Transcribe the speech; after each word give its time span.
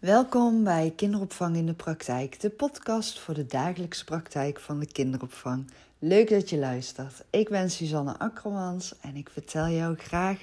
Welkom 0.00 0.64
bij 0.64 0.92
Kinderopvang 0.96 1.56
in 1.56 1.66
de 1.66 1.74
Praktijk, 1.74 2.40
de 2.40 2.50
podcast 2.50 3.18
voor 3.18 3.34
de 3.34 3.46
dagelijkse 3.46 4.04
praktijk 4.04 4.60
van 4.60 4.78
de 4.78 4.86
kinderopvang. 4.86 5.70
Leuk 5.98 6.30
dat 6.30 6.50
je 6.50 6.58
luistert. 6.58 7.24
Ik 7.30 7.48
ben 7.48 7.70
Suzanne 7.70 8.18
Akkermans 8.18 8.94
en 9.00 9.16
ik 9.16 9.30
vertel 9.30 9.68
jou 9.68 9.96
graag 9.96 10.42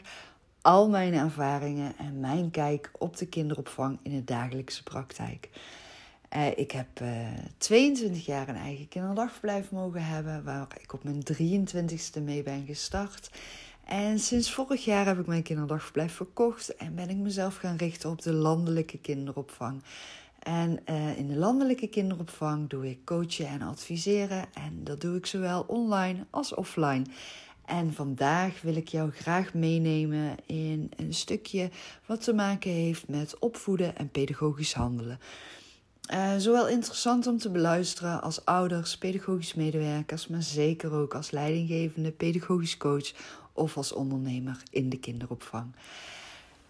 al 0.62 0.90
mijn 0.90 1.14
ervaringen 1.14 1.94
en 1.98 2.20
mijn 2.20 2.52
kijk 2.52 2.92
op 2.98 3.18
de 3.18 3.26
kinderopvang 3.26 4.00
in 4.04 4.12
de 4.12 4.24
dagelijkse 4.24 4.84
praktijk. 4.84 5.50
Uh, 6.36 6.58
ik 6.58 6.72
heb 6.72 7.02
uh, 7.02 7.28
eh, 7.28 7.34
22 7.58 8.26
jaar 8.26 8.50
een 8.50 8.56
eigen 8.56 8.88
kinderdagverblijf 8.88 9.72
mogen 9.72 10.06
hebben, 10.06 10.44
waar 10.44 10.68
ik 10.82 10.94
op 10.94 11.04
mijn 11.04 11.24
23ste 11.34 12.22
mee 12.24 12.44
ben 12.44 12.66
gestart. 12.66 13.30
En 13.88 14.20
sinds 14.20 14.52
vorig 14.52 14.86
jaar 14.86 15.06
heb 15.06 15.20
ik 15.20 15.26
mijn 15.28 15.44
kinderdagverblijf 15.44 16.14
verkocht 16.14 16.76
en 16.76 16.96
ben 16.96 17.10
ik 17.10 17.16
mezelf 17.16 17.56
gaan 17.56 17.76
richten 17.76 18.10
op 18.10 18.22
de 18.22 18.34
landelijke 18.34 18.98
kinderopvang. 18.98 19.84
En 20.40 20.80
uh, 20.90 21.18
in 21.18 21.28
de 21.28 21.36
landelijke 21.36 21.88
kinderopvang 21.88 22.70
doe 22.70 22.90
ik 22.90 23.06
coachen 23.06 23.48
en 23.48 23.62
adviseren. 23.62 24.46
En 24.54 24.84
dat 24.84 25.02
doe 25.02 25.16
ik 25.16 25.26
zowel 25.26 25.62
online 25.68 26.26
als 26.30 26.54
offline. 26.54 27.06
En 27.66 27.94
vandaag 27.94 28.62
wil 28.62 28.76
ik 28.76 28.88
jou 28.88 29.12
graag 29.12 29.54
meenemen 29.54 30.36
in 30.46 30.92
een 30.96 31.14
stukje 31.14 31.70
wat 32.06 32.24
te 32.24 32.34
maken 32.34 32.72
heeft 32.72 33.08
met 33.08 33.40
opvoeden 33.40 33.96
en 33.98 34.10
pedagogisch 34.10 34.74
handelen. 34.74 35.20
Uh, 36.14 36.34
zowel 36.38 36.68
interessant 36.68 37.28
om 37.28 37.38
te 37.38 37.50
beluisteren 37.50 38.22
als 38.22 38.46
ouders, 38.46 38.98
pedagogisch 38.98 39.54
medewerkers, 39.54 40.28
maar 40.28 40.44
zeker 40.44 40.94
ook 40.94 41.16
als 41.16 41.32
leidinggevende 41.32 42.12
pedagogisch 42.12 42.78
coach 42.78 43.14
of 43.58 43.78
als 43.78 43.94
ondernemer 43.94 44.64
in 44.70 44.90
de 44.90 45.00
kinderopvang. 45.00 45.66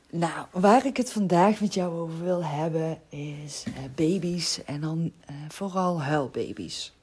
Nou, 0.10 0.46
waar 0.52 0.86
ik 0.86 0.98
het 0.98 1.12
vandaag 1.12 1.62
met 1.62 1.74
jou 1.74 2.00
over 2.00 2.24
wil 2.24 2.44
hebben 2.44 3.00
is 3.10 3.64
uh, 3.68 3.74
baby's 3.96 4.64
en 4.66 4.82
dan 4.82 5.00
uh, 5.30 5.36
vooral 5.50 6.02
huilbaby's. 6.02 6.94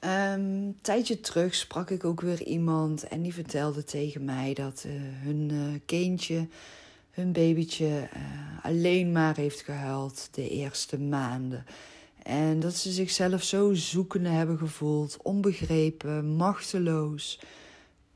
Um, 0.00 0.10
een 0.10 0.76
tijdje 0.80 1.20
terug 1.20 1.54
sprak 1.54 1.90
ik 1.90 2.04
ook 2.04 2.20
weer 2.20 2.42
iemand 2.42 3.08
en 3.08 3.22
die 3.22 3.34
vertelde 3.34 3.84
tegen 3.84 4.24
mij 4.24 4.54
dat 4.54 4.84
uh, 4.86 4.92
hun 4.98 5.82
kindje, 5.86 6.48
hun 7.10 7.32
babytje, 7.32 8.08
alleen 8.62 9.12
maar 9.12 9.36
heeft 9.36 9.60
gehuild 9.60 10.28
de 10.32 10.48
eerste 10.48 10.98
maanden. 10.98 11.64
En 12.22 12.60
dat 12.60 12.74
ze 12.74 12.90
zichzelf 12.90 13.42
zo 13.42 13.74
zoekende 13.74 14.28
hebben 14.28 14.58
gevoeld, 14.58 15.16
onbegrepen, 15.22 16.26
machteloos 16.36 17.40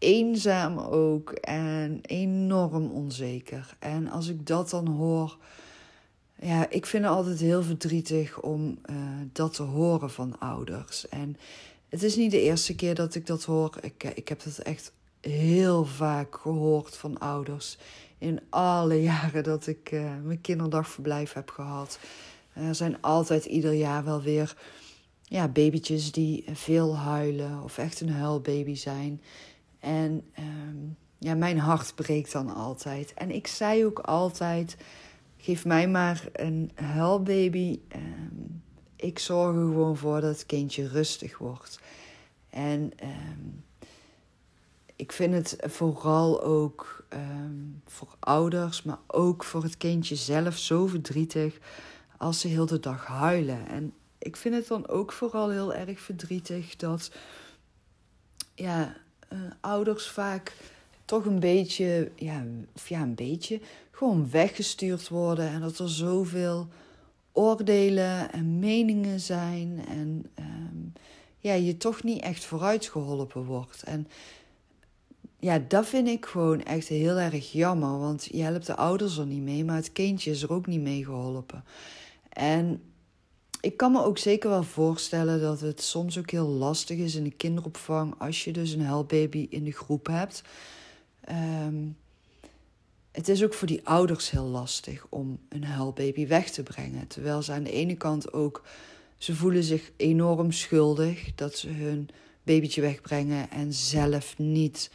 eenzaam 0.01 0.79
ook 0.79 1.31
en 1.31 2.01
enorm 2.03 2.91
onzeker. 2.91 3.77
En 3.79 4.09
als 4.09 4.29
ik 4.29 4.47
dat 4.47 4.71
dan 4.71 4.87
hoor, 4.87 5.37
ja, 6.41 6.71
ik 6.71 6.87
vind 6.87 7.05
het 7.05 7.13
altijd 7.13 7.41
heel 7.41 7.63
verdrietig 7.63 8.41
om 8.41 8.79
uh, 8.91 8.97
dat 9.33 9.55
te 9.55 9.63
horen 9.63 10.11
van 10.11 10.39
ouders. 10.39 11.09
En 11.09 11.37
het 11.89 12.03
is 12.03 12.17
niet 12.17 12.31
de 12.31 12.41
eerste 12.41 12.75
keer 12.75 12.95
dat 12.95 13.15
ik 13.15 13.27
dat 13.27 13.45
hoor. 13.45 13.77
Ik, 13.81 14.05
ik 14.15 14.29
heb 14.29 14.43
dat 14.43 14.59
echt 14.59 14.93
heel 15.21 15.85
vaak 15.85 16.37
gehoord 16.37 16.97
van 16.97 17.19
ouders. 17.19 17.79
In 18.19 18.41
alle 18.51 19.03
jaren 19.13 19.43
dat 19.43 19.67
ik 19.67 19.93
uh, 19.93 20.13
mijn 20.23 20.41
kinderdagverblijf 20.41 21.33
heb 21.33 21.51
gehad. 21.51 21.99
Er 22.53 22.75
zijn 22.75 23.03
altijd 23.03 23.45
ieder 23.45 23.73
jaar 23.73 24.05
wel 24.05 24.23
weer 24.23 24.57
ja, 25.23 25.49
babytjes 25.49 26.13
die 26.13 26.45
veel 26.53 26.97
huilen 26.97 27.63
of 27.63 27.79
echt 27.79 28.01
een 28.01 28.11
huilbaby 28.11 28.75
zijn. 28.75 29.21
En 29.81 30.25
ehm, 30.33 30.77
ja, 31.19 31.35
mijn 31.35 31.59
hart 31.59 31.95
breekt 31.95 32.33
dan 32.33 32.55
altijd. 32.55 33.15
En 33.15 33.31
ik 33.31 33.47
zei 33.47 33.85
ook 33.85 33.99
altijd: 33.99 34.77
geef 35.37 35.65
mij 35.65 35.89
maar 35.89 36.29
een 36.33 36.71
huilbaby. 36.75 37.81
Um, 37.97 38.63
ik 38.97 39.19
zorg 39.19 39.57
er 39.57 39.63
gewoon 39.63 39.97
voor 39.97 40.21
dat 40.21 40.31
het 40.31 40.47
kindje 40.47 40.89
rustig 40.89 41.39
wordt. 41.39 41.81
En 42.51 42.93
ehm, 42.97 43.49
ik 44.97 45.13
vind 45.13 45.35
het 45.35 45.57
vooral 45.73 46.43
ook 46.43 47.05
voor 47.87 48.17
ouders, 48.19 48.83
maar 48.83 48.99
ook 49.07 49.45
voor 49.45 49.63
het 49.63 49.77
kindje 49.77 50.17
zelf 50.17 50.59
zo 50.59 50.87
verdrietig 50.87 51.59
als 52.17 52.41
ze 52.41 52.49
heel 52.49 52.67
de 52.67 52.81
dag 52.81 53.07
huilen. 53.07 53.69
En 53.69 53.93
ik 54.19 54.37
vind 54.37 54.55
het 54.55 54.67
dan 54.69 54.89
ook 54.89 55.13
vooral 55.13 55.51
heel 55.51 55.75
erg 55.75 56.01
verdrietig 56.01 56.77
dat 56.77 57.11
ja, 58.55 58.97
uh, 59.33 59.39
ouders 59.61 60.09
vaak 60.09 60.57
toch 61.05 61.25
een 61.25 61.41
beetje, 61.41 62.11
ja, 62.17 62.45
of 62.75 62.89
ja, 62.89 63.01
een 63.01 63.15
beetje, 63.15 63.61
gewoon 63.91 64.31
weggestuurd 64.31 65.09
worden. 65.09 65.49
En 65.49 65.61
dat 65.61 65.79
er 65.79 65.91
zoveel 65.91 66.69
oordelen 67.33 68.33
en 68.33 68.59
meningen 68.59 69.21
zijn. 69.21 69.85
En 69.89 70.31
um, 70.39 70.93
ja, 71.39 71.53
je 71.53 71.77
toch 71.77 72.03
niet 72.03 72.23
echt 72.23 72.45
vooruit 72.45 72.87
geholpen 72.87 73.45
wordt. 73.45 73.83
En 73.83 74.09
ja, 75.39 75.59
dat 75.69 75.87
vind 75.87 76.09
ik 76.09 76.27
gewoon 76.27 76.63
echt 76.63 76.89
heel 76.89 77.17
erg 77.17 77.53
jammer. 77.53 77.99
Want 77.99 78.29
je 78.33 78.43
helpt 78.43 78.67
de 78.67 78.77
ouders 78.77 79.19
er 79.19 79.27
niet 79.27 79.43
mee, 79.43 79.65
maar 79.65 79.77
het 79.77 79.93
kindje 79.93 80.31
is 80.31 80.43
er 80.43 80.53
ook 80.53 80.67
niet 80.67 80.81
mee 80.81 81.05
geholpen. 81.05 81.65
En 82.29 82.83
ik 83.61 83.77
kan 83.77 83.93
me 83.93 84.05
ook 84.05 84.19
zeker 84.19 84.51
wel 84.51 84.63
voorstellen 84.63 85.41
dat 85.41 85.61
het 85.61 85.83
soms 85.83 86.19
ook 86.19 86.31
heel 86.31 86.49
lastig 86.49 86.99
is 86.99 87.15
in 87.15 87.25
de 87.25 87.31
kinderopvang 87.31 88.15
als 88.19 88.45
je 88.45 88.53
dus 88.53 88.73
een 88.73 88.85
huilbaby 88.85 89.47
in 89.51 89.65
de 89.65 89.73
groep 89.73 90.07
hebt. 90.07 90.43
Um, 91.67 91.97
het 93.11 93.29
is 93.29 93.45
ook 93.45 93.55
voor 93.55 93.67
die 93.67 93.87
ouders 93.87 94.31
heel 94.31 94.45
lastig 94.45 95.07
om 95.09 95.39
een 95.49 95.65
huilbaby 95.65 96.27
weg 96.27 96.51
te 96.51 96.63
brengen. 96.63 97.07
Terwijl 97.07 97.43
ze 97.43 97.53
aan 97.53 97.63
de 97.63 97.73
ene 97.73 97.97
kant 97.97 98.33
ook, 98.33 98.63
ze 99.19 99.35
voelen 99.35 99.65
zich 99.65 99.91
enorm 99.97 100.53
schuldig 100.53 101.35
dat 101.35 101.57
ze 101.57 101.69
hun 101.69 102.09
babytje 102.43 102.81
wegbrengen 102.81 103.51
en 103.51 103.73
zelf 103.73 104.39
niet 104.39 104.91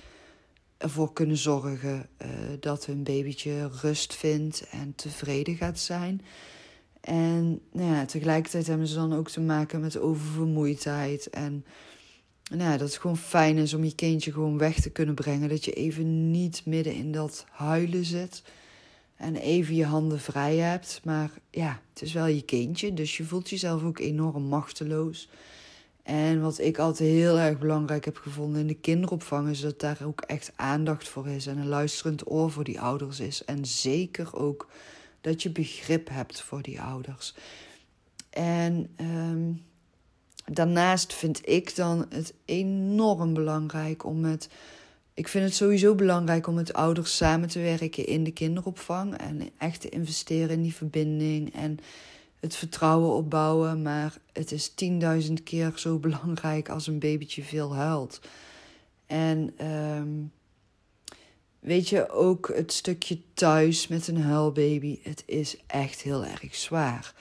ervoor 0.77 1.13
kunnen 1.13 1.37
zorgen 1.37 2.09
uh, 2.21 2.29
dat 2.59 2.85
hun 2.85 3.03
babytje 3.03 3.69
rust 3.81 4.15
vindt 4.15 4.67
en 4.69 4.95
tevreden 4.95 5.55
gaat 5.55 5.79
zijn. 5.79 6.21
En 7.05 7.61
nou 7.71 7.91
ja, 7.91 8.05
tegelijkertijd 8.05 8.67
hebben 8.67 8.87
ze 8.87 8.95
dan 8.95 9.13
ook 9.13 9.29
te 9.29 9.41
maken 9.41 9.81
met 9.81 9.97
oververmoeidheid. 9.97 11.29
En 11.29 11.65
nou 12.49 12.63
ja, 12.63 12.77
dat 12.77 12.87
het 12.87 12.97
gewoon 12.97 13.17
fijn 13.17 13.57
is 13.57 13.73
om 13.73 13.83
je 13.83 13.95
kindje 13.95 14.31
gewoon 14.31 14.57
weg 14.57 14.79
te 14.79 14.89
kunnen 14.89 15.15
brengen. 15.15 15.49
Dat 15.49 15.65
je 15.65 15.71
even 15.71 16.31
niet 16.31 16.61
midden 16.65 16.93
in 16.93 17.11
dat 17.11 17.45
huilen 17.51 18.05
zit. 18.05 18.43
En 19.15 19.35
even 19.35 19.75
je 19.75 19.85
handen 19.85 20.19
vrij 20.19 20.55
hebt. 20.57 21.01
Maar 21.03 21.31
ja, 21.49 21.81
het 21.93 22.01
is 22.01 22.13
wel 22.13 22.25
je 22.25 22.41
kindje. 22.41 22.93
Dus 22.93 23.17
je 23.17 23.23
voelt 23.23 23.49
jezelf 23.49 23.83
ook 23.83 23.99
enorm 23.99 24.43
machteloos. 24.43 25.29
En 26.03 26.41
wat 26.41 26.59
ik 26.59 26.77
altijd 26.77 27.09
heel 27.09 27.39
erg 27.39 27.59
belangrijk 27.59 28.05
heb 28.05 28.17
gevonden 28.17 28.61
in 28.61 28.67
de 28.67 28.73
kinderopvang 28.73 29.49
is 29.49 29.61
dat 29.61 29.79
daar 29.79 29.97
ook 30.05 30.21
echt 30.21 30.51
aandacht 30.55 31.07
voor 31.07 31.27
is. 31.27 31.47
En 31.47 31.57
een 31.57 31.67
luisterend 31.67 32.31
oor 32.31 32.51
voor 32.51 32.63
die 32.63 32.81
ouders 32.81 33.19
is. 33.19 33.45
En 33.45 33.65
zeker 33.65 34.35
ook 34.35 34.67
dat 35.25 35.43
je 35.43 35.49
begrip 35.49 36.09
hebt 36.09 36.41
voor 36.41 36.61
die 36.61 36.81
ouders. 36.81 37.33
En 38.29 38.89
ehm, 38.95 39.51
daarnaast 40.45 41.13
vind 41.13 41.49
ik 41.49 41.75
dan 41.75 42.05
het 42.09 42.33
enorm 42.45 43.33
belangrijk 43.33 44.05
om 44.05 44.19
met. 44.19 44.49
Ik 45.13 45.27
vind 45.27 45.45
het 45.45 45.55
sowieso 45.55 45.95
belangrijk 45.95 46.47
om 46.47 46.53
met 46.53 46.73
ouders 46.73 47.15
samen 47.15 47.49
te 47.49 47.59
werken 47.59 48.05
in 48.05 48.23
de 48.23 48.31
kinderopvang. 48.31 49.17
En 49.17 49.49
echt 49.57 49.81
te 49.81 49.89
investeren 49.89 50.49
in 50.49 50.61
die 50.61 50.75
verbinding 50.75 51.53
en 51.53 51.79
het 52.39 52.55
vertrouwen 52.55 53.13
opbouwen. 53.15 53.81
Maar 53.81 54.17
het 54.33 54.51
is 54.51 54.69
tienduizend 54.69 55.43
keer 55.43 55.71
zo 55.75 55.97
belangrijk 55.97 56.69
als 56.69 56.87
een 56.87 56.99
babytje 56.99 57.43
veel 57.43 57.75
huilt. 57.75 58.19
En 59.05 59.65
um, 59.67 60.31
Weet 61.65 61.89
je, 61.89 62.09
ook 62.09 62.51
het 62.55 62.73
stukje 62.73 63.17
thuis 63.33 63.87
met 63.87 64.07
een 64.07 64.21
huilbaby, 64.21 64.99
het 65.01 65.23
is 65.25 65.57
echt 65.67 66.01
heel 66.01 66.25
erg 66.25 66.55
zwaar. 66.55 67.13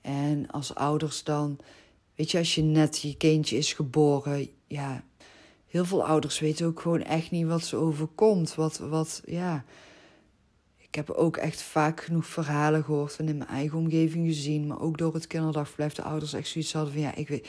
En 0.00 0.50
als 0.50 0.74
ouders 0.74 1.24
dan, 1.24 1.58
weet 2.14 2.30
je, 2.30 2.38
als 2.38 2.54
je 2.54 2.62
net 2.62 3.00
je 3.00 3.16
kindje 3.16 3.56
is 3.56 3.72
geboren, 3.72 4.48
ja, 4.66 5.04
heel 5.66 5.84
veel 5.84 6.06
ouders 6.06 6.38
weten 6.38 6.66
ook 6.66 6.80
gewoon 6.80 7.02
echt 7.02 7.30
niet 7.30 7.46
wat 7.46 7.64
ze 7.64 7.76
overkomt. 7.76 8.54
Wat, 8.54 8.78
wat, 8.78 9.22
ja. 9.26 9.64
Ik 10.76 10.94
heb 10.94 11.10
ook 11.10 11.36
echt 11.36 11.62
vaak 11.62 12.00
genoeg 12.00 12.26
verhalen 12.26 12.84
gehoord 12.84 13.16
en 13.16 13.28
in 13.28 13.38
mijn 13.38 13.50
eigen 13.50 13.78
omgeving 13.78 14.26
gezien, 14.26 14.66
maar 14.66 14.80
ook 14.80 14.98
door 14.98 15.14
het 15.14 15.26
kinderdagverblijf 15.26 15.92
de 15.92 16.02
ouders 16.02 16.32
echt 16.32 16.48
zoiets 16.48 16.72
hadden 16.72 16.92
van, 16.92 17.02
ja, 17.02 17.14
ik 17.14 17.28
weet, 17.28 17.48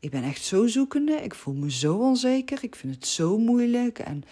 ik 0.00 0.10
ben 0.10 0.22
echt 0.22 0.44
zo 0.44 0.66
zoekende, 0.66 1.12
ik 1.12 1.34
voel 1.34 1.54
me 1.54 1.70
zo 1.70 1.96
onzeker, 1.96 2.58
ik 2.62 2.74
vind 2.74 2.94
het 2.94 3.06
zo 3.06 3.38
moeilijk 3.38 3.98
en 3.98 4.24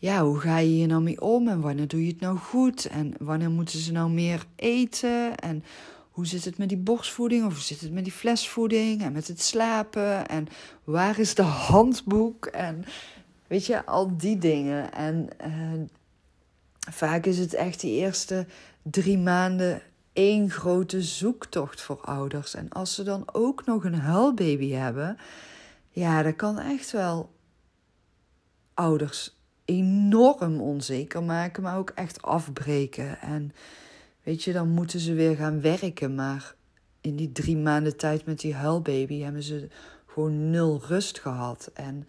ja, 0.00 0.24
hoe 0.24 0.38
ga 0.40 0.58
je 0.58 0.68
hier 0.68 0.86
nou 0.86 1.02
mee 1.02 1.20
om 1.20 1.48
en 1.48 1.60
wanneer 1.60 1.88
doe 1.88 2.02
je 2.02 2.12
het 2.12 2.20
nou 2.20 2.38
goed 2.38 2.86
en 2.86 3.14
wanneer 3.18 3.50
moeten 3.50 3.78
ze 3.78 3.92
nou 3.92 4.10
meer 4.10 4.46
eten 4.56 5.36
en 5.36 5.64
hoe 6.10 6.26
zit 6.26 6.44
het 6.44 6.58
met 6.58 6.68
die 6.68 6.78
borstvoeding 6.78 7.46
of 7.46 7.52
hoe 7.52 7.62
zit 7.62 7.80
het 7.80 7.92
met 7.92 8.04
die 8.04 8.12
flesvoeding 8.12 9.02
en 9.02 9.12
met 9.12 9.28
het 9.28 9.40
slapen 9.40 10.28
en 10.28 10.46
waar 10.84 11.18
is 11.18 11.34
de 11.34 11.42
handboek 11.42 12.46
en 12.46 12.84
weet 13.46 13.66
je, 13.66 13.86
al 13.86 14.16
die 14.16 14.38
dingen. 14.38 14.92
En 14.92 15.28
uh, 15.46 15.82
vaak 16.90 17.26
is 17.26 17.38
het 17.38 17.54
echt 17.54 17.80
die 17.80 17.96
eerste 17.96 18.46
drie 18.82 19.18
maanden 19.18 19.82
één 20.12 20.50
grote 20.50 21.02
zoektocht 21.02 21.80
voor 21.80 22.00
ouders. 22.00 22.54
En 22.54 22.68
als 22.68 22.94
ze 22.94 23.02
dan 23.02 23.24
ook 23.32 23.66
nog 23.66 23.84
een 23.84 23.98
huilbaby 23.98 24.70
hebben, 24.70 25.16
ja, 25.90 26.22
dat 26.22 26.36
kan 26.36 26.58
echt 26.58 26.90
wel 26.90 27.30
ouders 28.74 29.39
enorm 29.70 30.60
onzeker 30.60 31.22
maken, 31.22 31.62
maar 31.62 31.78
ook 31.78 31.90
echt 31.90 32.22
afbreken. 32.22 33.20
En 33.20 33.52
weet 34.22 34.42
je, 34.42 34.52
dan 34.52 34.68
moeten 34.68 35.00
ze 35.00 35.14
weer 35.14 35.36
gaan 35.36 35.60
werken. 35.60 36.14
Maar 36.14 36.54
in 37.00 37.16
die 37.16 37.32
drie 37.32 37.56
maanden 37.56 37.96
tijd 37.96 38.26
met 38.26 38.40
die 38.40 38.54
huilbaby 38.54 39.20
hebben 39.20 39.42
ze 39.42 39.68
gewoon 40.06 40.50
nul 40.50 40.80
rust 40.86 41.18
gehad. 41.20 41.70
En 41.74 42.08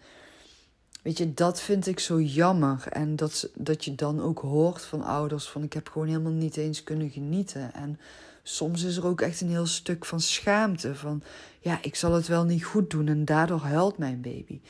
weet 1.02 1.18
je, 1.18 1.34
dat 1.34 1.60
vind 1.60 1.86
ik 1.86 2.00
zo 2.00 2.20
jammer. 2.20 2.86
En 2.88 3.16
dat, 3.16 3.50
dat 3.54 3.84
je 3.84 3.94
dan 3.94 4.20
ook 4.20 4.38
hoort 4.38 4.82
van 4.82 5.02
ouders 5.02 5.48
van 5.48 5.62
ik 5.62 5.72
heb 5.72 5.88
gewoon 5.88 6.08
helemaal 6.08 6.32
niet 6.32 6.56
eens 6.56 6.84
kunnen 6.84 7.10
genieten. 7.10 7.74
En 7.74 7.98
soms 8.42 8.82
is 8.82 8.96
er 8.96 9.06
ook 9.06 9.20
echt 9.20 9.40
een 9.40 9.50
heel 9.50 9.66
stuk 9.66 10.04
van 10.04 10.20
schaamte. 10.20 10.94
Van 10.94 11.22
ja, 11.60 11.78
ik 11.82 11.94
zal 11.94 12.12
het 12.12 12.26
wel 12.26 12.44
niet 12.44 12.64
goed 12.64 12.90
doen 12.90 13.08
en 13.08 13.24
daardoor 13.24 13.60
huilt 13.60 13.98
mijn 13.98 14.20
baby. 14.20 14.60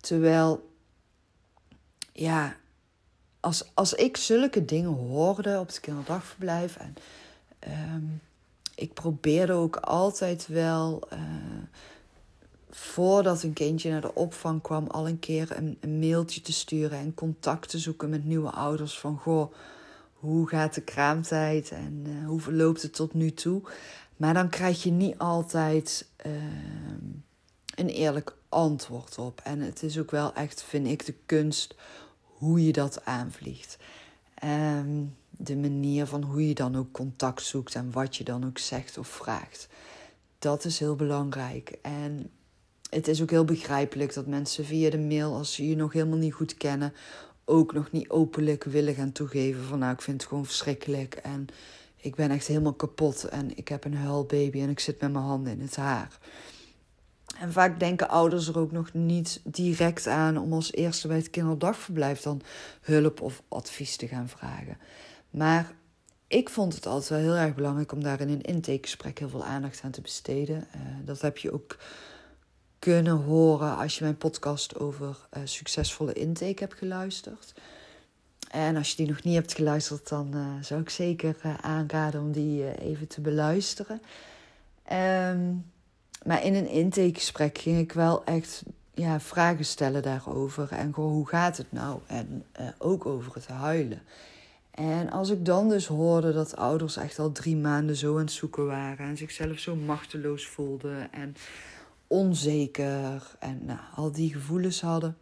Terwijl, 0.00 0.72
ja, 2.16 2.56
als, 3.40 3.64
als 3.74 3.94
ik 3.94 4.16
zulke 4.16 4.64
dingen 4.64 4.90
hoorde 4.90 5.58
op 5.58 5.66
het 5.66 5.80
kinderdagverblijf 5.80 6.76
en 6.76 6.94
ehm, 7.58 8.02
ik 8.74 8.94
probeerde 8.94 9.52
ook 9.52 9.76
altijd 9.76 10.46
wel, 10.46 11.08
uh, 11.12 11.18
voordat 12.70 13.42
een 13.42 13.52
kindje 13.52 13.90
naar 13.90 14.00
de 14.00 14.14
opvang 14.14 14.62
kwam, 14.62 14.86
al 14.86 15.08
een 15.08 15.18
keer 15.18 15.56
een, 15.80 15.98
mailtje 15.98 16.40
te 16.40 16.52
sturen 16.52 16.98
en 16.98 17.14
contact 17.14 17.68
te 17.68 17.78
zoeken 17.78 18.08
met 18.08 18.24
nieuwe 18.24 18.50
ouders. 18.50 18.98
Van 18.98 19.18
goh, 19.18 19.54
hoe 20.14 20.48
gaat 20.48 20.74
de 20.74 20.80
kraamtijd 20.80 21.70
en 21.70 22.04
uh, 22.06 22.26
hoe 22.26 22.40
verloopt 22.40 22.82
het 22.82 22.94
tot 22.94 23.14
nu 23.14 23.32
toe? 23.32 23.62
Maar 24.16 24.34
dan 24.34 24.48
krijg 24.48 24.82
je 24.82 24.90
niet 24.90 25.18
altijd 25.18 26.06
uh, 26.26 26.32
een 27.74 27.88
eerlijk 27.88 28.36
antwoord 28.48 29.18
op. 29.18 29.40
En 29.44 29.60
het 29.60 29.82
is 29.82 29.98
ook 29.98 30.10
wel 30.10 30.34
echt, 30.34 30.62
vind 30.62 30.86
ik, 30.86 31.06
de 31.06 31.14
kunst 31.26 31.74
hoe 32.38 32.66
je 32.66 32.72
dat 32.72 33.04
aanvliegt. 33.04 33.78
Um, 34.44 35.16
de 35.30 35.56
manier 35.56 36.06
van 36.06 36.22
hoe 36.22 36.48
je 36.48 36.54
dan 36.54 36.76
ook 36.76 36.92
contact 36.92 37.42
zoekt 37.42 37.74
en 37.74 37.90
wat 37.92 38.16
je 38.16 38.24
dan 38.24 38.46
ook 38.46 38.58
zegt 38.58 38.98
of 38.98 39.08
vraagt. 39.08 39.68
Dat 40.38 40.64
is 40.64 40.78
heel 40.78 40.96
belangrijk. 40.96 41.78
En 41.82 42.30
het 42.90 43.08
is 43.08 43.22
ook 43.22 43.30
heel 43.30 43.44
begrijpelijk 43.44 44.14
dat 44.14 44.26
mensen 44.26 44.64
via 44.64 44.90
de 44.90 44.98
mail, 44.98 45.34
als 45.34 45.54
ze 45.54 45.68
je 45.68 45.76
nog 45.76 45.92
helemaal 45.92 46.18
niet 46.18 46.32
goed 46.32 46.54
kennen, 46.54 46.92
ook 47.44 47.72
nog 47.72 47.92
niet 47.92 48.08
openlijk 48.08 48.64
willen 48.64 48.94
gaan 48.94 49.12
toegeven 49.12 49.64
van 49.64 49.78
nou, 49.78 49.92
ik 49.92 50.02
vind 50.02 50.20
het 50.20 50.28
gewoon 50.28 50.46
verschrikkelijk 50.46 51.14
en 51.14 51.46
ik 51.96 52.14
ben 52.14 52.30
echt 52.30 52.46
helemaal 52.46 52.74
kapot 52.74 53.24
en 53.24 53.56
ik 53.56 53.68
heb 53.68 53.84
een 53.84 53.96
huilbaby 53.96 54.60
en 54.60 54.68
ik 54.68 54.80
zit 54.80 55.00
met 55.00 55.12
mijn 55.12 55.24
handen 55.24 55.52
in 55.52 55.60
het 55.60 55.76
haar. 55.76 56.18
En 57.40 57.52
vaak 57.52 57.80
denken 57.80 58.08
ouders 58.08 58.48
er 58.48 58.58
ook 58.58 58.72
nog 58.72 58.92
niet 58.92 59.40
direct 59.44 60.06
aan 60.06 60.38
om 60.38 60.52
als 60.52 60.72
eerste 60.72 61.08
bij 61.08 61.16
het 61.16 61.30
kinderdagverblijf 61.30 62.20
dan 62.20 62.42
hulp 62.80 63.20
of 63.20 63.42
advies 63.48 63.96
te 63.96 64.08
gaan 64.08 64.28
vragen. 64.28 64.78
Maar 65.30 65.72
ik 66.26 66.48
vond 66.48 66.74
het 66.74 66.86
altijd 66.86 67.08
wel 67.08 67.18
heel 67.18 67.44
erg 67.46 67.54
belangrijk 67.54 67.92
om 67.92 68.02
daar 68.02 68.20
in 68.20 68.28
een 68.28 68.42
intakegesprek 68.42 69.18
heel 69.18 69.28
veel 69.28 69.44
aandacht 69.44 69.80
aan 69.84 69.90
te 69.90 70.00
besteden. 70.00 70.56
Uh, 70.56 70.80
dat 71.04 71.20
heb 71.20 71.38
je 71.38 71.52
ook 71.52 71.76
kunnen 72.78 73.16
horen 73.16 73.76
als 73.76 73.98
je 73.98 74.04
mijn 74.04 74.16
podcast 74.16 74.78
over 74.78 75.16
uh, 75.36 75.42
succesvolle 75.44 76.12
intake 76.12 76.62
hebt 76.62 76.74
geluisterd. 76.74 77.54
En 78.50 78.76
als 78.76 78.90
je 78.90 78.96
die 78.96 79.06
nog 79.06 79.22
niet 79.22 79.34
hebt 79.34 79.54
geluisterd, 79.54 80.08
dan 80.08 80.30
uh, 80.34 80.46
zou 80.60 80.80
ik 80.80 80.90
zeker 80.90 81.36
aanraden 81.60 82.20
om 82.20 82.32
die 82.32 82.78
even 82.78 83.08
te 83.08 83.20
beluisteren. 83.20 84.02
Um, 84.92 85.72
maar 86.24 86.44
in 86.44 86.54
een 86.54 86.68
intakegesprek 86.68 87.58
ging 87.58 87.78
ik 87.78 87.92
wel 87.92 88.24
echt 88.24 88.62
ja, 88.94 89.20
vragen 89.20 89.64
stellen 89.64 90.02
daarover. 90.02 90.72
En 90.72 90.94
gewoon, 90.94 91.12
hoe 91.12 91.28
gaat 91.28 91.56
het 91.56 91.72
nou? 91.72 92.00
En 92.06 92.44
ook 92.78 93.06
over 93.06 93.34
het 93.34 93.46
huilen. 93.46 94.02
En 94.74 95.10
als 95.10 95.30
ik 95.30 95.44
dan 95.44 95.68
dus 95.68 95.86
hoorde 95.86 96.32
dat 96.32 96.56
ouders 96.56 96.96
echt 96.96 97.18
al 97.18 97.32
drie 97.32 97.56
maanden 97.56 97.96
zo 97.96 98.14
aan 98.14 98.20
het 98.20 98.32
zoeken 98.32 98.66
waren 98.66 99.06
en 99.06 99.16
zichzelf 99.16 99.58
zo 99.58 99.76
machteloos 99.76 100.46
voelden 100.46 101.12
en 101.12 101.34
onzeker 102.06 103.36
en 103.38 103.64
nou, 103.64 103.78
al 103.94 104.12
die 104.12 104.32
gevoelens 104.32 104.80
hadden, 104.80 105.16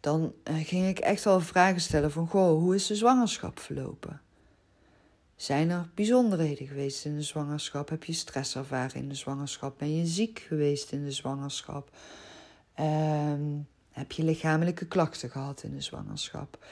dan 0.00 0.32
eh, 0.42 0.54
ging 0.56 0.88
ik 0.88 0.98
echt 0.98 1.24
wel 1.24 1.40
vragen 1.40 1.80
stellen 1.80 2.10
van, 2.10 2.28
goh, 2.28 2.58
hoe 2.58 2.74
is 2.74 2.86
de 2.86 2.94
zwangerschap 2.94 3.58
verlopen? 3.58 4.20
Zijn 5.36 5.70
er 5.70 5.88
bijzonderheden 5.94 6.66
geweest 6.66 7.04
in 7.04 7.14
de 7.14 7.22
zwangerschap? 7.22 7.88
Heb 7.88 8.04
je 8.04 8.12
stress 8.12 8.56
ervaren 8.56 9.00
in 9.00 9.08
de 9.08 9.14
zwangerschap? 9.14 9.78
Ben 9.78 9.96
je 9.96 10.06
ziek 10.06 10.38
geweest 10.38 10.92
in 10.92 11.04
de 11.04 11.12
zwangerschap? 11.12 11.90
Um, 12.80 13.66
heb 13.90 14.12
je 14.12 14.24
lichamelijke 14.24 14.86
klachten 14.86 15.30
gehad 15.30 15.62
in 15.62 15.70
de 15.74 15.80
zwangerschap? 15.80 16.64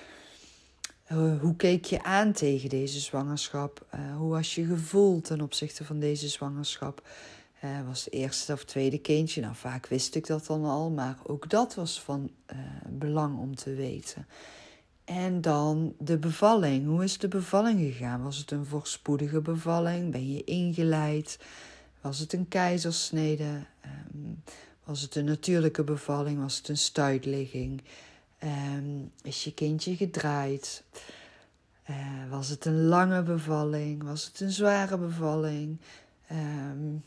Eh, 1.04 1.40
hoe 1.40 1.56
keek 1.56 1.84
je 1.84 2.02
aan 2.02 2.32
tegen 2.32 2.68
deze 2.68 3.00
zwangerschap? 3.00 3.86
Uh, 3.94 4.16
hoe 4.16 4.30
was 4.30 4.54
je 4.54 4.64
gevoel 4.64 5.20
ten 5.20 5.40
opzichte 5.40 5.84
van 5.84 5.98
deze 5.98 6.28
zwangerschap? 6.28 7.08
Uh, 7.64 7.86
was 7.86 8.04
het 8.04 8.14
eerste 8.14 8.52
of 8.52 8.64
tweede 8.64 8.98
kindje? 8.98 9.40
Nou, 9.40 9.54
vaak 9.54 9.86
wist 9.86 10.14
ik 10.14 10.26
dat 10.26 10.46
dan 10.46 10.64
al, 10.64 10.90
maar 10.90 11.18
ook 11.22 11.50
dat 11.50 11.74
was 11.74 12.00
van 12.00 12.30
belang 12.88 13.38
om 13.38 13.56
te 13.56 13.74
weten. 13.74 14.26
En 15.16 15.40
dan 15.40 15.94
de 15.98 16.18
bevalling. 16.18 16.86
Hoe 16.86 17.04
is 17.04 17.18
de 17.18 17.28
bevalling 17.28 17.80
gegaan? 17.80 18.22
Was 18.22 18.36
het 18.36 18.50
een 18.50 18.66
voorspoedige 18.66 19.40
bevalling? 19.40 20.12
Ben 20.12 20.32
je 20.32 20.44
ingeleid? 20.44 21.38
Was 22.00 22.18
het 22.18 22.32
een 22.32 22.48
keizersnede? 22.48 23.64
Um, 24.14 24.42
was 24.84 25.00
het 25.00 25.14
een 25.14 25.24
natuurlijke 25.24 25.84
bevalling? 25.84 26.40
Was 26.40 26.56
het 26.56 26.68
een 26.68 26.76
stuitligging? 26.76 27.82
Um, 28.44 29.10
is 29.22 29.44
je 29.44 29.54
kindje 29.54 29.96
gedraaid? 29.96 30.84
Uh, 31.90 31.96
was 32.30 32.48
het 32.48 32.64
een 32.64 32.84
lange 32.84 33.22
bevalling? 33.22 34.02
Was 34.02 34.24
het 34.24 34.40
een 34.40 34.52
zware 34.52 34.98
bevalling? 34.98 35.78
Um, 36.30 37.04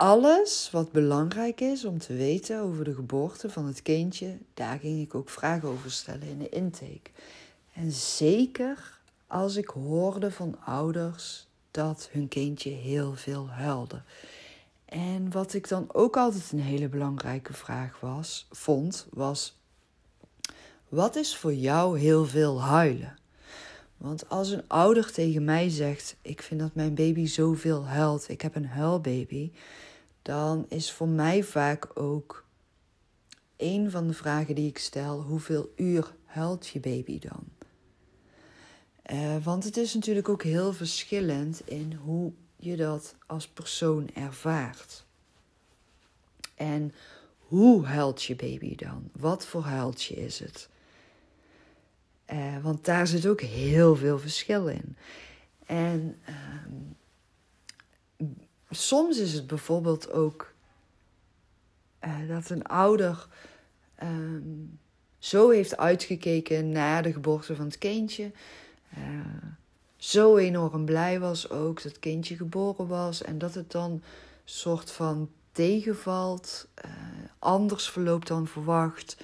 alles 0.00 0.68
wat 0.72 0.92
belangrijk 0.92 1.60
is 1.60 1.84
om 1.84 1.98
te 1.98 2.14
weten 2.14 2.60
over 2.60 2.84
de 2.84 2.94
geboorte 2.94 3.50
van 3.50 3.66
het 3.66 3.82
kindje, 3.82 4.38
daar 4.54 4.78
ging 4.78 5.02
ik 5.02 5.14
ook 5.14 5.28
vragen 5.30 5.68
over 5.68 5.90
stellen 5.90 6.28
in 6.28 6.38
de 6.38 6.48
intake. 6.48 7.10
En 7.72 7.92
zeker 7.92 8.98
als 9.26 9.56
ik 9.56 9.68
hoorde 9.68 10.30
van 10.30 10.56
ouders 10.64 11.46
dat 11.70 12.08
hun 12.12 12.28
kindje 12.28 12.70
heel 12.70 13.14
veel 13.14 13.48
huilde. 13.48 14.02
En 14.84 15.30
wat 15.30 15.54
ik 15.54 15.68
dan 15.68 15.88
ook 15.92 16.16
altijd 16.16 16.52
een 16.52 16.60
hele 16.60 16.88
belangrijke 16.88 17.52
vraag 17.52 18.00
was, 18.00 18.46
vond, 18.50 19.06
was: 19.10 19.58
wat 20.88 21.16
is 21.16 21.36
voor 21.36 21.54
jou 21.54 21.98
heel 21.98 22.26
veel 22.26 22.62
huilen? 22.62 23.18
Want 23.96 24.28
als 24.28 24.50
een 24.50 24.64
ouder 24.66 25.12
tegen 25.12 25.44
mij 25.44 25.68
zegt: 25.68 26.16
Ik 26.22 26.42
vind 26.42 26.60
dat 26.60 26.74
mijn 26.74 26.94
baby 26.94 27.26
zoveel 27.26 27.86
huilt, 27.86 28.28
ik 28.28 28.40
heb 28.40 28.54
een 28.54 28.66
huilbaby, 28.66 29.52
dan 30.22 30.66
is 30.68 30.92
voor 30.92 31.08
mij 31.08 31.42
vaak 31.42 31.88
ook 31.94 32.44
een 33.56 33.90
van 33.90 34.06
de 34.06 34.14
vragen 34.14 34.54
die 34.54 34.68
ik 34.68 34.78
stel: 34.78 35.20
hoeveel 35.20 35.72
uur 35.76 36.14
huilt 36.24 36.66
je 36.66 36.80
baby 36.80 37.18
dan? 37.18 37.44
Uh, 39.12 39.44
want 39.44 39.64
het 39.64 39.76
is 39.76 39.94
natuurlijk 39.94 40.28
ook 40.28 40.42
heel 40.42 40.72
verschillend 40.72 41.68
in 41.68 41.92
hoe 41.92 42.32
je 42.56 42.76
dat 42.76 43.14
als 43.26 43.48
persoon 43.48 44.10
ervaart. 44.14 45.04
En 46.54 46.94
hoe 47.38 47.84
huilt 47.84 48.22
je 48.22 48.36
baby 48.36 48.74
dan? 48.74 49.10
Wat 49.12 49.46
voor 49.46 49.62
huiltje 49.62 50.14
is 50.14 50.38
het? 50.38 50.68
Uh, 52.32 52.62
want 52.62 52.84
daar 52.84 53.06
zit 53.06 53.26
ook 53.26 53.40
heel 53.40 53.96
veel 53.96 54.18
verschil 54.18 54.68
in. 54.68 54.96
En 55.66 56.18
um, 56.28 56.96
soms 58.70 59.18
is 59.18 59.32
het 59.32 59.46
bijvoorbeeld 59.46 60.12
ook 60.12 60.52
uh, 62.04 62.28
dat 62.28 62.50
een 62.50 62.64
ouder 62.64 63.26
um, 64.02 64.78
zo 65.18 65.50
heeft 65.50 65.76
uitgekeken 65.76 66.70
naar 66.70 67.02
de 67.02 67.12
geboorte 67.12 67.56
van 67.56 67.64
het 67.64 67.78
kindje. 67.78 68.32
Uh, 68.98 69.04
zo 69.96 70.36
enorm 70.36 70.84
blij 70.84 71.20
was 71.20 71.50
ook 71.50 71.82
dat 71.82 71.92
het 71.92 72.00
kindje 72.00 72.36
geboren 72.36 72.86
was. 72.86 73.22
En 73.22 73.38
dat 73.38 73.54
het 73.54 73.70
dan 73.70 74.02
soort 74.44 74.90
van 74.90 75.30
tegenvalt. 75.52 76.68
Uh, 76.84 76.90
anders 77.38 77.88
verloopt 77.88 78.26
dan 78.26 78.46
verwacht. 78.46 79.16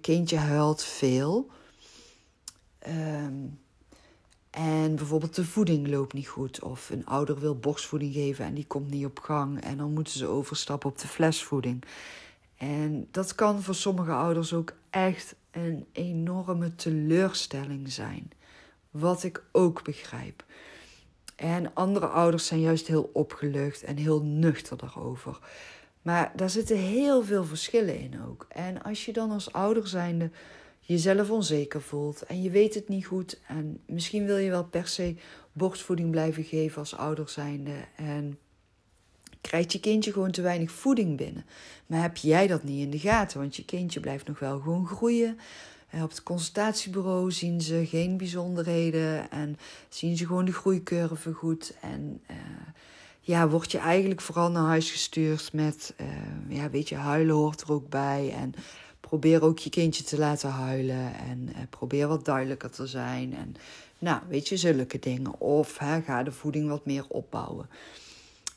kindje 0.00 0.36
huilt 0.36 0.82
veel. 0.82 1.50
Um, 2.88 3.60
en 4.52 4.94
bijvoorbeeld 4.94 5.34
de 5.34 5.44
voeding 5.44 5.88
loopt 5.88 6.12
niet 6.12 6.28
goed. 6.28 6.62
Of 6.62 6.90
een 6.90 7.06
ouder 7.06 7.40
wil 7.40 7.58
borstvoeding 7.58 8.14
geven 8.14 8.44
en 8.44 8.54
die 8.54 8.66
komt 8.66 8.90
niet 8.90 9.04
op 9.04 9.18
gang. 9.18 9.60
En 9.60 9.76
dan 9.76 9.92
moeten 9.92 10.12
ze 10.12 10.26
overstappen 10.26 10.90
op 10.90 10.98
de 10.98 11.08
flesvoeding. 11.08 11.84
En 12.56 13.08
dat 13.10 13.34
kan 13.34 13.62
voor 13.62 13.74
sommige 13.74 14.12
ouders 14.12 14.52
ook 14.52 14.72
echt 14.90 15.34
een 15.50 15.86
enorme 15.92 16.74
teleurstelling 16.74 17.92
zijn. 17.92 18.30
Wat 18.90 19.22
ik 19.22 19.42
ook 19.52 19.84
begrijp. 19.84 20.44
En 21.36 21.74
andere 21.74 22.06
ouders 22.06 22.46
zijn 22.46 22.60
juist 22.60 22.86
heel 22.86 23.10
opgelucht 23.12 23.82
en 23.82 23.96
heel 23.96 24.22
nuchter 24.22 24.76
daarover. 24.76 25.38
Maar 26.02 26.32
daar 26.36 26.50
zitten 26.50 26.76
heel 26.76 27.24
veel 27.24 27.44
verschillen 27.44 27.98
in 27.98 28.22
ook. 28.28 28.46
En 28.48 28.82
als 28.82 29.04
je 29.04 29.12
dan 29.12 29.30
als 29.30 29.52
ouder 29.52 29.88
zijnde 29.88 30.30
jezelf 30.84 31.30
onzeker 31.30 31.82
voelt 31.82 32.22
en 32.22 32.42
je 32.42 32.50
weet 32.50 32.74
het 32.74 32.88
niet 32.88 33.06
goed 33.06 33.40
en 33.46 33.80
misschien 33.86 34.26
wil 34.26 34.36
je 34.36 34.50
wel 34.50 34.64
per 34.64 34.86
se 34.88 35.16
borstvoeding 35.52 36.10
blijven 36.10 36.44
geven 36.44 36.78
als 36.78 36.96
ouder 36.96 37.28
zijnde 37.28 37.84
en 37.96 38.38
krijgt 39.40 39.72
je 39.72 39.80
kindje 39.80 40.12
gewoon 40.12 40.30
te 40.30 40.42
weinig 40.42 40.70
voeding 40.70 41.16
binnen. 41.16 41.44
Maar 41.86 42.02
heb 42.02 42.16
jij 42.16 42.46
dat 42.46 42.62
niet 42.62 42.80
in 42.80 42.90
de 42.90 42.98
gaten, 42.98 43.38
want 43.40 43.56
je 43.56 43.64
kindje 43.64 44.00
blijft 44.00 44.26
nog 44.26 44.38
wel 44.38 44.60
gewoon 44.60 44.86
groeien. 44.86 45.38
Op 46.02 46.10
het 46.10 46.22
consultatiebureau 46.22 47.32
zien 47.32 47.60
ze 47.60 47.86
geen 47.86 48.16
bijzonderheden 48.16 49.30
en 49.30 49.58
zien 49.88 50.16
ze 50.16 50.26
gewoon 50.26 50.44
de 50.44 50.52
groeicurve 50.52 51.32
goed. 51.32 51.74
En 51.80 52.20
uh, 52.30 52.36
ja, 53.20 53.48
word 53.48 53.72
je 53.72 53.78
eigenlijk 53.78 54.20
vooral 54.20 54.50
naar 54.50 54.66
huis 54.66 54.90
gestuurd 54.90 55.52
met, 55.52 55.94
uh, 56.00 56.06
ja, 56.56 56.70
weet 56.70 56.88
je, 56.88 56.94
huilen 56.94 57.34
hoort 57.34 57.60
er 57.60 57.72
ook 57.72 57.88
bij. 57.88 58.34
En 58.36 58.54
probeer 59.08 59.42
ook 59.42 59.58
je 59.58 59.70
kindje 59.70 60.04
te 60.04 60.18
laten 60.18 60.50
huilen 60.50 61.14
en 61.14 61.48
uh, 61.48 61.56
probeer 61.70 62.08
wat 62.08 62.24
duidelijker 62.24 62.70
te 62.70 62.86
zijn. 62.86 63.34
En 63.34 63.54
nou, 63.98 64.20
weet 64.28 64.48
je, 64.48 64.56
zulke 64.56 64.98
dingen. 64.98 65.40
Of 65.40 65.78
hè, 65.78 66.00
ga 66.02 66.22
de 66.22 66.32
voeding 66.32 66.68
wat 66.68 66.86
meer 66.86 67.04
opbouwen. 67.08 67.68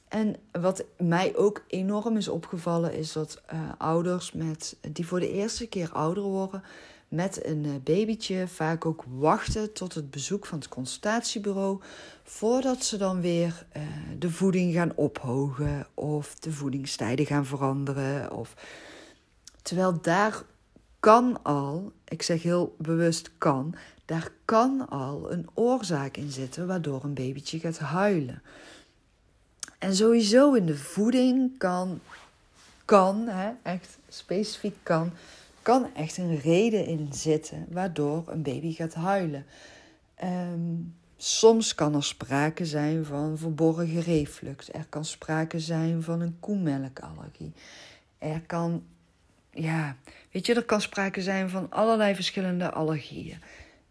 En 0.08 0.36
wat 0.52 0.84
mij 0.98 1.36
ook 1.36 1.64
enorm 1.68 2.18
is 2.18 2.28
opgevallen, 2.28 2.94
is 2.94 3.12
dat 3.12 3.42
uh, 3.54 3.60
ouders 3.78 4.32
met, 4.32 4.78
die 4.92 5.08
voor 5.08 5.20
de 5.20 5.32
eerste 5.32 5.68
keer 5.68 5.92
ouder 5.92 6.24
worden, 6.24 6.64
met 7.08 7.46
een 7.46 7.64
uh, 7.64 7.72
babytje 7.84 8.48
vaak 8.48 8.86
ook 8.86 9.04
wachten 9.08 9.74
tot 9.74 9.94
het 9.94 10.12
bezoek 10.12 10.46
van 10.46 10.60
het 10.60 10.68
consultatiebureau, 10.68 11.82
voordat 12.24 12.84
ze 12.84 12.98
dan 12.98 13.22
weer 13.22 13.66
uh, 13.78 13.84
de 14.20 14.30
voeding 14.30 14.74
gaan 14.74 14.96
ophogen 14.96 15.88
of 15.94 16.36
de 16.36 16.52
voedingstijden 16.52 17.26
gaan 17.26 17.46
veranderen. 17.46 18.32
Of... 18.32 18.56
Terwijl 19.66 20.02
daar 20.02 20.44
kan 21.00 21.44
al, 21.44 21.92
ik 22.08 22.22
zeg 22.22 22.44
heel 22.44 22.76
bewust 22.78 23.32
kan, 23.38 23.76
daar 24.06 24.32
kan 24.46 24.90
al 24.90 25.32
een 25.32 25.48
oorzaak 25.54 26.18
in 26.18 26.32
zitten 26.32 26.68
waardoor 26.68 27.04
een 27.04 27.14
babytje 27.14 27.60
gaat 27.60 27.78
huilen. 27.78 28.42
En 29.80 29.96
sowieso 29.96 30.54
in 30.54 30.66
de 30.66 30.78
voeding 30.78 31.58
kan, 31.58 32.00
kan 32.86 33.28
hè, 33.28 33.52
echt 33.64 33.98
specifiek 34.10 34.76
kan, 34.84 35.12
kan 35.62 35.94
echt 35.96 36.18
een 36.18 36.40
reden 36.40 36.86
in 36.86 37.10
zitten 37.12 37.66
waardoor 37.70 38.24
een 38.28 38.42
baby 38.42 38.74
gaat 38.74 38.94
huilen. 38.94 39.46
Um, 40.24 40.96
soms 41.18 41.76
kan 41.76 41.96
er 41.96 42.04
sprake 42.04 42.66
zijn 42.66 43.06
van 43.06 43.38
verborgen 43.38 44.02
reflux. 44.02 44.74
Er 44.74 44.86
kan 44.90 45.06
sprake 45.06 45.60
zijn 45.60 46.04
van 46.04 46.22
een 46.22 46.38
koemelkallergie. 46.40 47.54
Er 48.18 48.42
kan, 48.42 48.84
ja, 49.56 49.98
weet 50.32 50.46
je, 50.46 50.54
er 50.54 50.66
kan 50.66 50.82
sprake 50.82 51.22
zijn 51.22 51.50
van 51.50 51.70
allerlei 51.70 52.16
verschillende 52.16 52.72
allergieën. 52.72 53.40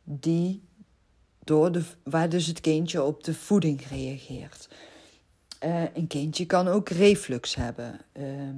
Die 0.04 0.62
door 1.44 1.72
de, 1.72 1.82
waar 2.02 2.28
dus 2.28 2.46
het 2.46 2.60
kindje 2.60 3.02
op 3.02 3.24
de 3.24 3.34
voeding 3.34 3.86
reageert. 3.90 4.68
Uh, 5.64 5.82
een 5.94 6.06
kindje 6.06 6.46
kan 6.46 6.68
ook 6.68 6.88
reflux 6.88 7.54
hebben. 7.54 8.00
Ehm, 8.12 8.56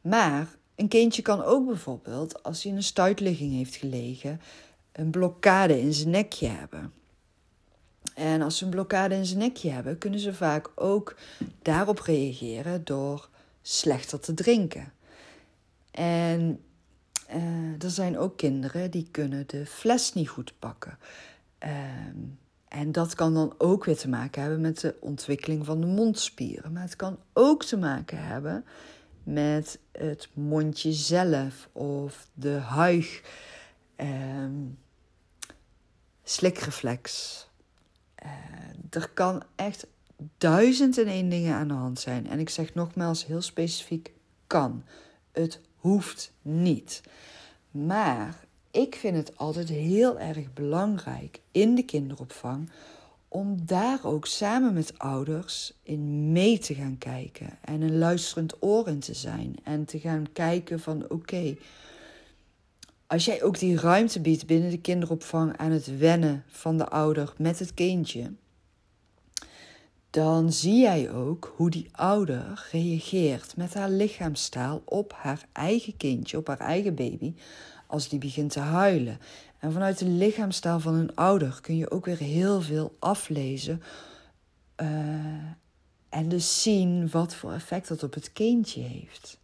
maar 0.00 0.48
een 0.74 0.88
kindje 0.88 1.22
kan 1.22 1.42
ook 1.42 1.66
bijvoorbeeld, 1.66 2.42
als 2.42 2.62
hij 2.62 2.72
in 2.72 2.76
een 2.76 2.84
stuitligging 2.84 3.52
heeft 3.52 3.76
gelegen, 3.76 4.40
een 4.92 5.10
blokkade 5.10 5.80
in 5.80 5.92
zijn 5.92 6.10
nekje 6.10 6.48
hebben. 6.48 6.92
En 8.14 8.42
als 8.42 8.58
ze 8.58 8.64
een 8.64 8.70
blokkade 8.70 9.14
in 9.14 9.26
zijn 9.26 9.38
nekje 9.38 9.70
hebben, 9.70 9.98
kunnen 9.98 10.20
ze 10.20 10.34
vaak 10.34 10.70
ook 10.74 11.16
daarop 11.62 11.98
reageren 11.98 12.84
door 12.84 13.28
slechter 13.62 14.20
te 14.20 14.34
drinken. 14.34 14.92
En 15.90 16.60
uh, 17.34 17.82
er 17.82 17.90
zijn 17.90 18.18
ook 18.18 18.36
kinderen 18.36 18.90
die 18.90 19.08
kunnen 19.10 19.44
de 19.46 19.66
fles 19.66 20.12
niet 20.12 20.28
goed 20.28 20.54
pakken. 20.58 20.98
Uh, 21.64 21.70
en 22.68 22.92
dat 22.92 23.14
kan 23.14 23.34
dan 23.34 23.54
ook 23.58 23.84
weer 23.84 23.96
te 23.96 24.08
maken 24.08 24.42
hebben 24.42 24.60
met 24.60 24.80
de 24.80 24.96
ontwikkeling 25.00 25.64
van 25.64 25.80
de 25.80 25.86
mondspieren. 25.86 26.72
Maar 26.72 26.82
het 26.82 26.96
kan 26.96 27.18
ook 27.32 27.64
te 27.64 27.76
maken 27.76 28.24
hebben 28.24 28.64
met 29.22 29.78
het 29.92 30.28
mondje 30.32 30.92
zelf 30.92 31.68
of 31.72 32.28
de 32.34 32.50
huig, 32.50 33.22
eh, 33.96 34.08
slikreflex. 36.22 37.48
Uh, 38.24 38.30
er 38.90 39.08
kan 39.08 39.42
echt 39.56 39.86
duizend 40.38 40.98
en 40.98 41.06
één 41.06 41.28
dingen 41.28 41.54
aan 41.54 41.68
de 41.68 41.74
hand 41.74 42.00
zijn. 42.00 42.28
En 42.28 42.38
ik 42.38 42.48
zeg 42.48 42.74
nogmaals 42.74 43.26
heel 43.26 43.42
specifiek 43.42 44.12
kan. 44.46 44.84
Het 45.32 45.60
hoeft 45.80 46.32
niet. 46.42 47.02
Maar 47.70 48.44
ik 48.70 48.94
vind 48.94 49.16
het 49.16 49.36
altijd 49.36 49.68
heel 49.68 50.18
erg 50.18 50.52
belangrijk 50.52 51.40
in 51.52 51.74
de 51.74 51.82
kinderopvang 51.82 52.70
om 53.28 53.56
daar 53.66 54.04
ook 54.04 54.26
samen 54.26 54.72
met 54.72 54.98
ouders 54.98 55.72
in 55.82 56.32
mee 56.32 56.58
te 56.58 56.74
gaan 56.74 56.98
kijken 56.98 57.58
en 57.60 57.80
een 57.80 57.98
luisterend 57.98 58.62
oor 58.62 58.88
in 58.88 59.00
te 59.00 59.14
zijn 59.14 59.54
en 59.62 59.84
te 59.84 59.98
gaan 59.98 60.26
kijken 60.32 60.80
van 60.80 61.04
oké, 61.08 61.56
als 63.06 63.24
jij 63.24 63.42
ook 63.42 63.58
die 63.58 63.76
ruimte 63.76 64.20
biedt 64.20 64.46
binnen 64.46 64.70
de 64.70 64.80
kinderopvang 64.80 65.56
aan 65.56 65.70
het 65.70 65.98
wennen 65.98 66.44
van 66.46 66.78
de 66.78 66.88
ouder 66.88 67.32
met 67.38 67.58
het 67.58 67.74
kindje, 67.74 68.32
dan 70.10 70.52
zie 70.52 70.80
jij 70.80 71.10
ook 71.10 71.52
hoe 71.56 71.70
die 71.70 71.88
ouder 71.92 72.68
reageert 72.72 73.56
met 73.56 73.74
haar 73.74 73.90
lichaamstaal 73.90 74.82
op 74.84 75.12
haar 75.16 75.46
eigen 75.52 75.96
kindje, 75.96 76.36
op 76.36 76.46
haar 76.46 76.60
eigen 76.60 76.94
baby, 76.94 77.34
als 77.86 78.08
die 78.08 78.18
begint 78.18 78.52
te 78.52 78.60
huilen. 78.60 79.18
En 79.58 79.72
vanuit 79.72 79.98
de 79.98 80.08
lichaamstaal 80.08 80.80
van 80.80 80.94
een 80.94 81.14
ouder 81.14 81.58
kun 81.60 81.76
je 81.76 81.90
ook 81.90 82.04
weer 82.04 82.18
heel 82.18 82.60
veel 82.60 82.96
aflezen. 82.98 83.82
Uh, 84.82 84.88
en 86.08 86.28
dus 86.28 86.62
zien 86.62 87.08
wat 87.10 87.34
voor 87.34 87.52
effect 87.52 87.88
dat 87.88 88.02
op 88.02 88.14
het 88.14 88.32
kindje 88.32 88.80
heeft. 88.80 89.38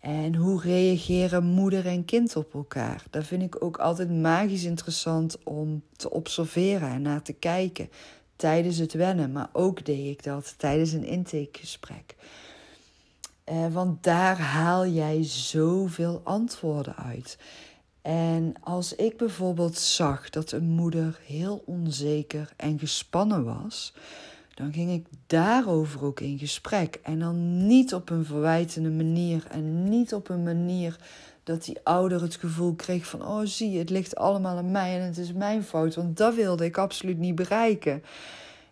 En 0.00 0.34
hoe 0.34 0.60
reageren 0.60 1.44
moeder 1.44 1.86
en 1.86 2.04
kind 2.04 2.36
op 2.36 2.54
elkaar? 2.54 3.04
Dat 3.10 3.24
vind 3.24 3.42
ik 3.42 3.64
ook 3.64 3.76
altijd 3.76 4.10
magisch 4.10 4.64
interessant 4.64 5.38
om 5.44 5.82
te 5.96 6.10
observeren 6.10 6.88
en 6.88 7.02
naar 7.02 7.22
te 7.22 7.32
kijken 7.32 7.88
tijdens 8.36 8.76
het 8.78 8.92
wennen. 8.92 9.32
Maar 9.32 9.48
ook 9.52 9.84
deed 9.84 10.06
ik 10.06 10.22
dat 10.22 10.54
tijdens 10.56 10.92
een 10.92 11.04
intakegesprek. 11.04 12.14
Uh, 13.52 13.66
want 13.66 14.02
daar 14.02 14.38
haal 14.38 14.86
jij 14.86 15.24
zoveel 15.24 16.20
antwoorden 16.24 16.96
uit. 16.96 17.38
En 18.02 18.54
als 18.60 18.94
ik 18.94 19.16
bijvoorbeeld 19.16 19.78
zag 19.78 20.30
dat 20.30 20.52
een 20.52 20.68
moeder 20.68 21.20
heel 21.24 21.62
onzeker 21.66 22.52
en 22.56 22.78
gespannen 22.78 23.44
was, 23.44 23.94
dan 24.54 24.72
ging 24.72 24.90
ik 24.90 25.06
daarover 25.26 26.04
ook 26.04 26.20
in 26.20 26.38
gesprek. 26.38 27.00
En 27.02 27.18
dan 27.18 27.66
niet 27.66 27.94
op 27.94 28.10
een 28.10 28.24
verwijtende 28.24 28.90
manier 28.90 29.46
en 29.50 29.88
niet 29.88 30.14
op 30.14 30.28
een 30.28 30.42
manier 30.42 30.98
dat 31.46 31.64
die 31.64 31.78
ouder 31.82 32.22
het 32.22 32.34
gevoel 32.34 32.74
kreeg 32.74 33.06
van: 33.06 33.26
oh 33.26 33.40
zie 33.44 33.78
het 33.78 33.90
ligt 33.90 34.16
allemaal 34.16 34.56
aan 34.56 34.70
mij 34.70 35.00
en 35.00 35.06
het 35.06 35.18
is 35.18 35.32
mijn 35.32 35.62
fout. 35.62 35.94
Want 35.94 36.16
dat 36.16 36.34
wilde 36.34 36.64
ik 36.64 36.76
absoluut 36.76 37.18
niet 37.18 37.34
bereiken. 37.34 38.02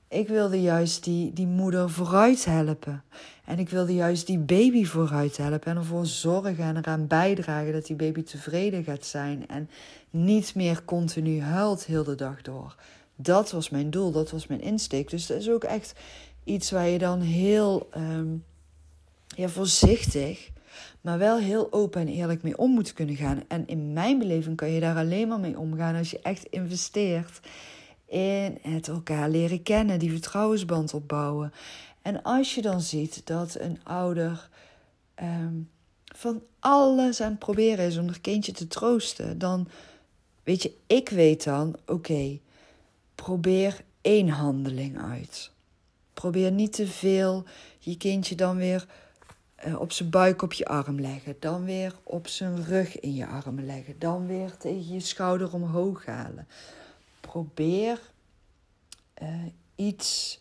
Ik 0.09 0.29
wilde 0.29 0.61
juist 0.63 1.05
die, 1.05 1.33
die 1.33 1.47
moeder 1.47 1.91
vooruit 1.91 2.45
helpen. 2.45 3.03
En 3.45 3.59
ik 3.59 3.69
wilde 3.69 3.95
juist 3.95 4.27
die 4.27 4.39
baby 4.39 4.85
vooruit 4.85 5.37
helpen 5.37 5.71
en 5.71 5.77
ervoor 5.77 6.07
zorgen 6.07 6.59
en 6.59 6.77
eraan 6.77 7.07
bijdragen 7.07 7.73
dat 7.73 7.87
die 7.87 7.97
baby 7.97 8.23
tevreden 8.23 8.85
gaat 8.85 9.05
zijn 9.07 9.49
en 9.49 9.71
niet 10.11 10.55
meer 10.55 10.85
continu 10.85 11.43
huilt 11.43 11.85
heel 11.85 12.05
de 12.05 12.15
dag 12.15 12.43
door. 12.43 12.77
Dat 13.17 13.51
was 13.51 13.71
mijn 13.71 13.91
doel, 13.91 14.11
dat 14.11 14.31
was 14.31 14.47
mijn 14.47 14.61
insteek. 14.61 15.11
Dus 15.11 15.27
dat 15.27 15.39
is 15.39 15.51
ook 15.51 15.65
echt 15.65 15.95
iets 16.45 16.71
waar 16.71 16.89
je 16.89 16.99
dan 16.99 17.21
heel 17.21 17.89
um, 17.97 18.45
ja, 19.27 19.49
voorzichtig, 19.49 20.51
maar 21.01 21.19
wel 21.19 21.39
heel 21.39 21.73
open 21.73 22.01
en 22.01 22.09
eerlijk 22.09 22.43
mee 22.43 22.59
om 22.59 22.71
moet 22.71 22.93
kunnen 22.93 23.17
gaan. 23.17 23.43
En 23.49 23.67
in 23.67 23.93
mijn 23.93 24.19
beleving 24.19 24.57
kan 24.57 24.71
je 24.71 24.81
daar 24.81 24.97
alleen 24.97 25.29
maar 25.29 25.41
mee 25.41 25.59
omgaan 25.59 25.97
als 25.97 26.11
je 26.11 26.19
echt 26.23 26.45
investeert 26.45 27.41
in 28.07 28.59
het 28.63 28.89
elkaar 28.89 29.29
leren 29.29 29.63
kennen, 29.63 29.99
die 29.99 30.11
vertrouwensband 30.11 30.95
opbouwen. 30.95 31.53
En 32.03 32.23
als 32.23 32.55
je 32.55 32.63
dan 32.63 32.81
ziet 32.81 33.27
dat 33.27 33.57
een 33.59 33.79
ouder 33.85 34.49
um, 35.23 35.71
van 36.05 36.43
alles 36.59 37.21
aan 37.21 37.31
het 37.31 37.39
proberen 37.39 37.87
is 37.87 37.97
om 37.97 38.07
haar 38.07 38.21
kindje 38.21 38.53
te 38.53 38.67
troosten, 38.67 39.39
dan 39.39 39.69
weet 40.43 40.63
je, 40.63 40.73
ik 40.87 41.09
weet 41.09 41.45
dan, 41.45 41.77
oké, 41.87 42.39
probeer 43.15 43.85
één 44.01 44.29
handeling 44.29 45.03
uit. 45.03 45.51
Probeer 46.15 46.53
niet 46.53 46.73
te 46.73 46.87
veel 46.87 47.45
je 47.79 47.97
kindje 47.97 48.35
dan 48.35 48.57
weer 48.57 48.87
op 49.79 49.93
zijn 49.93 50.11
buik 50.11 50.43
op 50.43 50.53
je 50.53 50.67
arm 50.67 51.01
leggen. 51.01 51.37
Dan 51.39 51.65
weer 51.65 51.95
op 52.03 52.29
zijn 52.29 52.65
rug 52.65 53.01
in 53.01 53.15
je 53.15 53.27
armen 53.27 53.67
leggen. 53.67 53.99
Dan 53.99 54.27
weer 54.27 54.57
tegen 54.57 54.93
je 54.93 55.01
schouder 55.01 55.55
omhoog 55.55 56.07
halen. 56.07 56.47
Probeer 57.21 58.01
uh, 59.23 59.29
iets 59.75 60.41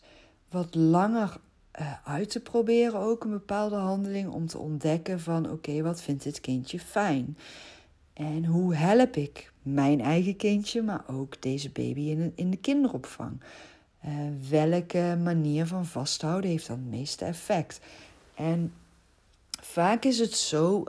wat 0.49 0.75
langer 0.75 1.37
uh, 1.79 1.93
uit 2.03 2.29
te 2.29 2.39
proberen. 2.39 2.99
Ook 2.99 3.23
een 3.23 3.31
bepaalde 3.31 3.75
handeling 3.75 4.29
om 4.29 4.47
te 4.47 4.57
ontdekken 4.57 5.19
van 5.19 5.51
oké, 5.51 5.81
wat 5.81 6.01
vindt 6.01 6.23
dit 6.23 6.39
kindje 6.39 6.79
fijn? 6.79 7.37
En 8.13 8.45
hoe 8.45 8.75
help 8.75 9.15
ik 9.15 9.51
mijn 9.61 10.01
eigen 10.01 10.35
kindje, 10.35 10.81
maar 10.81 11.03
ook 11.07 11.41
deze 11.41 11.69
baby 11.69 12.01
in, 12.01 12.31
in 12.35 12.49
de 12.49 12.57
kinderopvang? 12.57 13.41
Welke 14.49 15.17
manier 15.23 15.67
van 15.67 15.85
vasthouden 15.85 16.49
heeft 16.49 16.67
dan 16.67 16.77
het 16.77 16.89
meeste 16.89 17.25
effect? 17.25 17.79
En 18.35 18.73
vaak 19.73 20.05
is 20.05 20.19
het 20.19 20.33
zo 20.33 20.83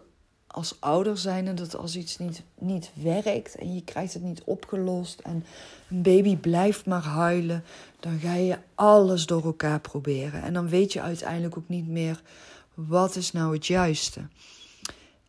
als 0.46 0.76
ouder 0.80 1.18
zijnde 1.18 1.54
dat 1.54 1.76
als 1.76 1.96
iets 1.96 2.18
niet, 2.18 2.42
niet 2.58 2.90
werkt 2.94 3.54
en 3.54 3.74
je 3.74 3.84
krijgt 3.84 4.14
het 4.14 4.22
niet 4.22 4.42
opgelost 4.44 5.20
en 5.20 5.44
een 5.90 6.02
baby 6.02 6.36
blijft 6.36 6.86
maar 6.86 7.02
huilen, 7.02 7.64
dan 8.00 8.18
ga 8.18 8.34
je 8.34 8.58
alles 8.74 9.26
door 9.26 9.44
elkaar 9.44 9.80
proberen. 9.80 10.42
En 10.42 10.52
dan 10.52 10.68
weet 10.68 10.92
je 10.92 11.00
uiteindelijk 11.00 11.58
ook 11.58 11.68
niet 11.68 11.88
meer 11.88 12.22
wat 12.74 13.16
is 13.16 13.32
nou 13.32 13.54
het 13.54 13.66
juiste. 13.66 14.20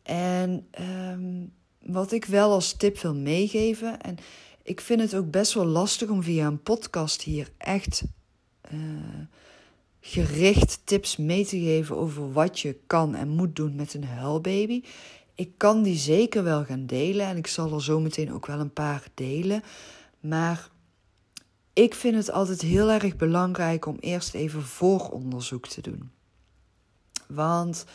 En 0.03 0.67
um, 0.79 1.53
wat 1.79 2.11
ik 2.11 2.25
wel 2.25 2.51
als 2.51 2.73
tip 2.73 2.99
wil 2.99 3.15
meegeven, 3.15 4.01
en 4.01 4.17
ik 4.63 4.81
vind 4.81 5.01
het 5.01 5.15
ook 5.15 5.31
best 5.31 5.53
wel 5.53 5.65
lastig 5.65 6.09
om 6.09 6.23
via 6.23 6.47
een 6.47 6.63
podcast 6.63 7.21
hier 7.21 7.51
echt 7.57 8.03
uh, 8.73 8.79
gericht 10.07 10.79
tips 10.83 11.17
mee 11.17 11.45
te 11.45 11.59
geven 11.59 11.97
over 11.97 12.31
wat 12.31 12.59
je 12.59 12.77
kan 12.87 13.15
en 13.15 13.27
moet 13.27 13.55
doen 13.55 13.75
met 13.75 13.93
een 13.93 14.03
huilbaby. 14.03 14.83
Ik 15.35 15.51
kan 15.57 15.83
die 15.83 15.97
zeker 15.97 16.43
wel 16.43 16.63
gaan 16.63 16.85
delen 16.85 17.27
en 17.27 17.37
ik 17.37 17.47
zal 17.47 17.73
er 17.73 17.83
zo 17.83 17.99
meteen 17.99 18.33
ook 18.33 18.45
wel 18.45 18.59
een 18.59 18.73
paar 18.73 19.07
delen. 19.13 19.63
Maar 20.19 20.69
ik 21.73 21.95
vind 21.95 22.15
het 22.15 22.31
altijd 22.31 22.61
heel 22.61 22.91
erg 22.91 23.15
belangrijk 23.15 23.85
om 23.85 23.97
eerst 23.99 24.33
even 24.33 24.63
vooronderzoek 24.63 25.67
te 25.67 25.81
doen. 25.81 26.11
Want 27.27 27.85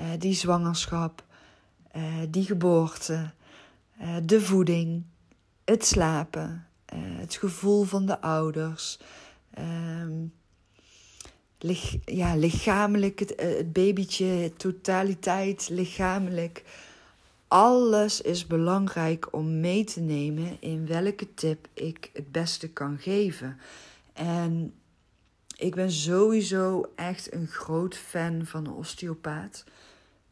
uh, 0.00 0.06
die 0.18 0.34
zwangerschap, 0.34 1.24
uh, 1.96 2.02
die 2.28 2.44
geboorte, 2.44 3.30
uh, 4.00 4.16
de 4.24 4.40
voeding, 4.40 5.04
het 5.64 5.86
slapen, 5.86 6.66
het 6.94 7.34
gevoel 7.34 7.82
van 7.82 8.06
de 8.06 8.20
ouders, 8.20 8.98
ehm, 9.50 10.24
lich, 11.62 11.98
ja, 12.04 12.34
lichamelijk, 12.36 13.18
het, 13.18 13.32
het 13.36 13.72
babytje, 13.72 14.52
totaliteit, 14.56 15.68
lichamelijk. 15.70 16.62
Alles 17.48 18.20
is 18.20 18.46
belangrijk 18.46 19.28
om 19.30 19.60
mee 19.60 19.84
te 19.84 20.00
nemen 20.00 20.56
in 20.60 20.86
welke 20.86 21.34
tip 21.34 21.68
ik 21.74 22.10
het 22.12 22.32
beste 22.32 22.68
kan 22.68 22.98
geven. 22.98 23.58
En 24.12 24.74
ik 25.56 25.74
ben 25.74 25.92
sowieso 25.92 26.92
echt 26.94 27.32
een 27.32 27.46
groot 27.46 27.96
fan 27.96 28.46
van 28.46 28.66
een 28.66 28.72
osteopaat. 28.72 29.64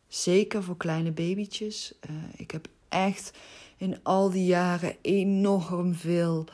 Zeker 0.08 0.62
voor 0.62 0.76
kleine 0.76 1.10
babytjes. 1.10 1.94
Uh, 2.10 2.16
ik 2.36 2.50
heb 2.50 2.68
echt 2.88 3.32
in 3.76 3.98
al 4.02 4.30
die 4.30 4.46
jaren 4.46 4.96
enorm 5.00 5.94
veel 5.94 6.44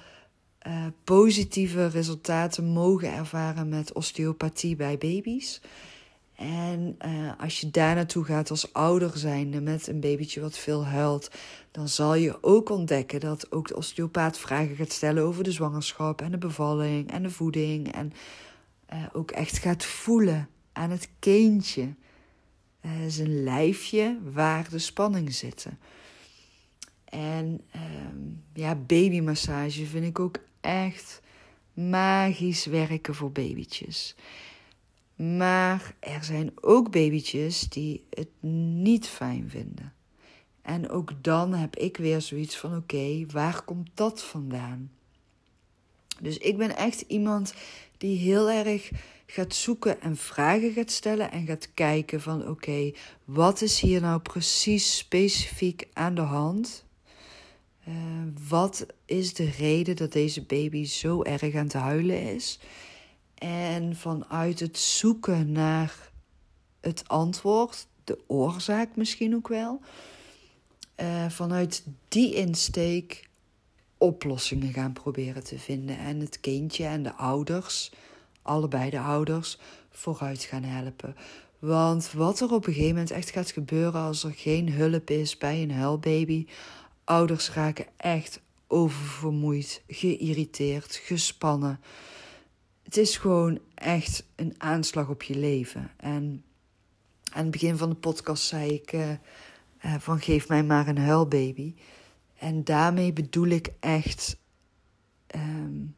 uh, 0.66 0.86
positieve 1.04 1.86
resultaten 1.86 2.64
mogen 2.64 3.12
ervaren 3.12 3.68
met 3.68 3.92
osteopathie 3.92 4.76
bij 4.76 4.98
baby's. 4.98 5.60
En 6.36 6.96
uh, 7.06 7.32
als 7.38 7.60
je 7.60 7.70
daar 7.70 7.94
naartoe 7.94 8.24
gaat 8.24 8.50
als 8.50 8.72
ouder 8.72 9.18
zijnde 9.18 9.60
met 9.60 9.86
een 9.86 10.00
babytje 10.00 10.40
wat 10.40 10.58
veel 10.58 10.86
huilt, 10.86 11.30
dan 11.70 11.88
zal 11.88 12.14
je 12.14 12.42
ook 12.42 12.70
ontdekken 12.70 13.20
dat 13.20 13.52
ook 13.52 13.68
de 13.68 13.76
osteopaat 13.76 14.38
vragen 14.38 14.76
gaat 14.76 14.92
stellen 14.92 15.22
over 15.22 15.44
de 15.44 15.52
zwangerschap 15.52 16.20
en 16.20 16.30
de 16.30 16.38
bevalling 16.38 17.10
en 17.10 17.22
de 17.22 17.30
voeding. 17.30 17.92
En 17.92 18.12
uh, 18.92 19.04
ook 19.12 19.30
echt 19.30 19.58
gaat 19.58 19.84
voelen 19.84 20.48
aan 20.72 20.90
het 20.90 21.08
kindje, 21.18 21.94
uh, 22.84 22.90
zijn 23.08 23.42
lijfje, 23.42 24.18
waar 24.32 24.68
de 24.70 24.78
spanning 24.78 25.34
zitten. 25.34 25.78
En 27.04 27.60
um, 28.10 28.42
ja, 28.52 28.74
babymassage 28.74 29.86
vind 29.86 30.04
ik 30.04 30.18
ook 30.18 30.38
echt 30.66 31.20
magisch 31.72 32.64
werken 32.64 33.14
voor 33.14 33.32
babytjes. 33.32 34.14
Maar 35.16 35.94
er 36.00 36.24
zijn 36.24 36.52
ook 36.60 36.90
babytjes 36.90 37.60
die 37.60 38.04
het 38.10 38.28
niet 38.82 39.06
fijn 39.06 39.50
vinden. 39.50 39.92
En 40.62 40.90
ook 40.90 41.12
dan 41.20 41.54
heb 41.54 41.76
ik 41.76 41.96
weer 41.96 42.20
zoiets 42.20 42.56
van: 42.56 42.76
oké, 42.76 43.26
waar 43.26 43.62
komt 43.62 43.90
dat 43.94 44.22
vandaan? 44.22 44.90
Dus 46.20 46.38
ik 46.38 46.56
ben 46.56 46.76
echt 46.76 47.00
iemand 47.00 47.54
die 47.98 48.18
heel 48.18 48.50
erg 48.50 48.90
gaat 49.26 49.54
zoeken 49.54 50.00
en 50.00 50.16
vragen 50.16 50.72
gaat 50.72 50.90
stellen 50.90 51.30
en 51.30 51.46
gaat 51.46 51.74
kijken 51.74 52.20
van 52.20 52.48
oké, 52.48 52.92
wat 53.24 53.60
is 53.60 53.80
hier 53.80 54.00
nou 54.00 54.20
precies 54.20 54.96
specifiek 54.96 55.88
aan 55.92 56.14
de 56.14 56.20
hand? 56.20 56.85
Uh, 57.88 57.94
wat 58.48 58.86
is 59.04 59.34
de 59.34 59.50
reden 59.50 59.96
dat 59.96 60.12
deze 60.12 60.42
baby 60.42 60.84
zo 60.84 61.22
erg 61.22 61.54
aan 61.54 61.64
het 61.64 61.72
huilen 61.72 62.34
is? 62.34 62.58
En 63.38 63.96
vanuit 63.96 64.60
het 64.60 64.78
zoeken 64.78 65.52
naar 65.52 66.10
het 66.80 67.08
antwoord, 67.08 67.86
de 68.04 68.18
oorzaak 68.26 68.96
misschien 68.96 69.34
ook 69.34 69.48
wel, 69.48 69.80
uh, 71.00 71.28
vanuit 71.28 71.84
die 72.08 72.34
insteek 72.34 73.28
oplossingen 73.98 74.72
gaan 74.72 74.92
proberen 74.92 75.44
te 75.44 75.58
vinden. 75.58 75.98
En 75.98 76.20
het 76.20 76.40
kindje 76.40 76.84
en 76.84 77.02
de 77.02 77.12
ouders, 77.12 77.92
allebei 78.42 78.90
de 78.90 79.00
ouders, 79.00 79.58
vooruit 79.90 80.42
gaan 80.42 80.62
helpen. 80.62 81.16
Want 81.58 82.12
wat 82.12 82.40
er 82.40 82.52
op 82.52 82.66
een 82.66 82.72
gegeven 82.72 82.94
moment 82.94 83.10
echt 83.10 83.30
gaat 83.30 83.50
gebeuren 83.50 84.00
als 84.00 84.24
er 84.24 84.32
geen 84.32 84.72
hulp 84.72 85.10
is 85.10 85.38
bij 85.38 85.62
een 85.62 85.72
huilbaby, 85.72 86.46
ouders 87.06 87.52
raken 87.52 87.86
echt 87.96 88.40
oververmoeid, 88.66 89.82
geïrriteerd, 89.86 90.96
gespannen 90.96 91.80
het 92.86 92.96
is 92.96 93.16
gewoon 93.16 93.58
echt 93.74 94.24
een 94.36 94.54
aanslag 94.58 95.08
op 95.08 95.22
je 95.22 95.36
leven. 95.36 95.90
En 95.96 96.44
aan 97.32 97.42
het 97.42 97.50
begin 97.50 97.76
van 97.76 97.88
de 97.88 97.94
podcast 97.94 98.44
zei 98.44 98.70
ik 98.70 98.92
uh, 98.92 99.10
uh, 99.10 99.94
van 99.98 100.20
geef 100.20 100.48
mij 100.48 100.62
maar 100.64 100.88
een 100.88 100.98
huilbaby. 100.98 101.74
En 102.38 102.64
daarmee 102.64 103.12
bedoel 103.12 103.46
ik 103.46 103.68
echt, 103.80 104.38
um, 105.34 105.94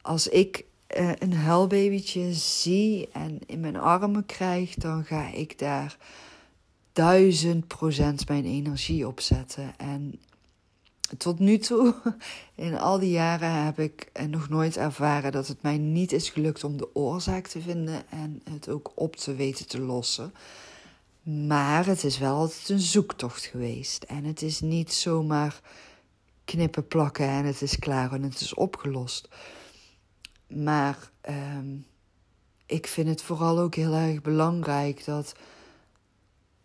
als 0.00 0.28
ik 0.28 0.64
uh, 0.96 1.12
een 1.18 1.34
huilbabytje 1.34 2.32
zie 2.32 3.08
en 3.12 3.38
in 3.46 3.60
mijn 3.60 3.76
armen 3.76 4.26
krijg, 4.26 4.74
dan 4.74 5.04
ga 5.04 5.28
ik 5.28 5.58
daar 5.58 5.96
duizend 7.00 7.66
procent 7.66 8.28
mijn 8.28 8.44
energie 8.44 9.06
op 9.06 9.20
zetten. 9.20 9.78
En 9.78 10.20
tot 11.18 11.38
nu 11.38 11.58
toe, 11.58 11.94
in 12.54 12.78
al 12.78 12.98
die 12.98 13.10
jaren, 13.10 13.64
heb 13.64 13.78
ik 13.78 14.10
nog 14.28 14.48
nooit 14.48 14.76
ervaren 14.76 15.32
dat 15.32 15.48
het 15.48 15.62
mij 15.62 15.78
niet 15.78 16.12
is 16.12 16.28
gelukt 16.28 16.64
om 16.64 16.76
de 16.76 16.94
oorzaak 16.94 17.46
te 17.46 17.60
vinden 17.60 18.02
en 18.10 18.42
het 18.50 18.68
ook 18.68 18.92
op 18.94 19.16
te 19.16 19.34
weten 19.34 19.68
te 19.68 19.80
lossen. 19.80 20.34
Maar 21.22 21.86
het 21.86 22.04
is 22.04 22.18
wel 22.18 22.36
altijd 22.36 22.68
een 22.68 22.80
zoektocht 22.80 23.44
geweest. 23.44 24.02
En 24.02 24.24
het 24.24 24.42
is 24.42 24.60
niet 24.60 24.92
zomaar 24.92 25.60
knippen, 26.44 26.86
plakken 26.86 27.28
en 27.28 27.44
het 27.44 27.62
is 27.62 27.78
klaar 27.78 28.12
en 28.12 28.22
het 28.22 28.40
is 28.40 28.54
opgelost. 28.54 29.28
Maar 30.46 31.10
um, 31.28 31.86
ik 32.66 32.86
vind 32.86 33.08
het 33.08 33.22
vooral 33.22 33.58
ook 33.58 33.74
heel 33.74 33.94
erg 33.94 34.22
belangrijk 34.22 35.04
dat 35.04 35.34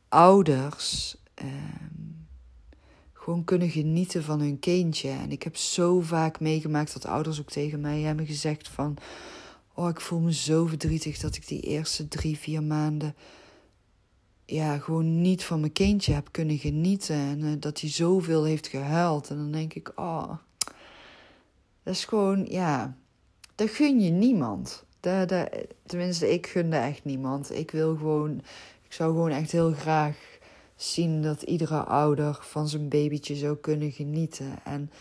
ouders. 0.09 1.15
Um, 1.43 2.27
gewoon 3.13 3.43
kunnen 3.43 3.69
genieten 3.69 4.23
van 4.23 4.39
hun 4.39 4.59
kindje. 4.59 5.09
En 5.09 5.31
ik 5.31 5.43
heb 5.43 5.55
zo 5.55 6.01
vaak 6.01 6.39
meegemaakt 6.39 6.93
dat 6.93 7.05
ouders 7.05 7.39
ook 7.39 7.49
tegen 7.49 7.79
mij 7.79 8.01
hebben 8.01 8.25
gezegd 8.25 8.67
van... 8.67 8.97
Oh, 9.73 9.89
ik 9.89 10.01
voel 10.01 10.19
me 10.19 10.33
zo 10.33 10.65
verdrietig 10.65 11.17
dat 11.17 11.35
ik 11.35 11.47
die 11.47 11.61
eerste 11.61 12.07
drie, 12.07 12.37
vier 12.37 12.63
maanden... 12.63 13.15
Ja, 14.45 14.77
gewoon 14.77 15.21
niet 15.21 15.43
van 15.43 15.59
mijn 15.59 15.71
kindje 15.71 16.13
heb 16.13 16.27
kunnen 16.31 16.57
genieten. 16.57 17.15
En 17.15 17.39
uh, 17.39 17.51
dat 17.59 17.79
hij 17.79 17.89
zoveel 17.89 18.43
heeft 18.43 18.67
gehuild. 18.67 19.29
En 19.29 19.37
dan 19.37 19.51
denk 19.51 19.73
ik, 19.73 19.91
oh... 19.95 20.31
Dat 21.83 21.93
is 21.93 22.05
gewoon, 22.05 22.45
ja... 22.45 22.97
Dat 23.55 23.69
gun 23.69 23.99
je 23.99 24.09
niemand. 24.09 24.85
Dat, 24.99 25.29
dat, 25.29 25.49
tenminste, 25.85 26.33
ik 26.33 26.47
gunde 26.47 26.75
echt 26.75 27.05
niemand. 27.05 27.51
Ik 27.51 27.71
wil 27.71 27.95
gewoon... 27.95 28.41
Ik 28.85 28.93
zou 28.93 29.11
gewoon 29.11 29.31
echt 29.31 29.51
heel 29.51 29.71
graag 29.71 30.17
zien 30.75 31.21
dat 31.21 31.41
iedere 31.41 31.83
ouder 31.83 32.37
van 32.41 32.67
zijn 32.67 32.89
babytje 32.89 33.35
zou 33.35 33.55
kunnen 33.55 33.91
genieten. 33.91 34.59
En 34.63 34.91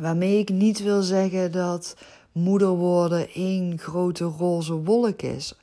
waarmee 0.00 0.38
ik 0.38 0.48
niet 0.48 0.82
wil 0.82 1.02
zeggen 1.02 1.52
dat 1.52 1.96
moeder 2.32 2.68
worden 2.68 3.28
één 3.32 3.78
grote 3.78 4.24
roze 4.24 4.74
wolk 4.74 5.22
is. 5.22 5.54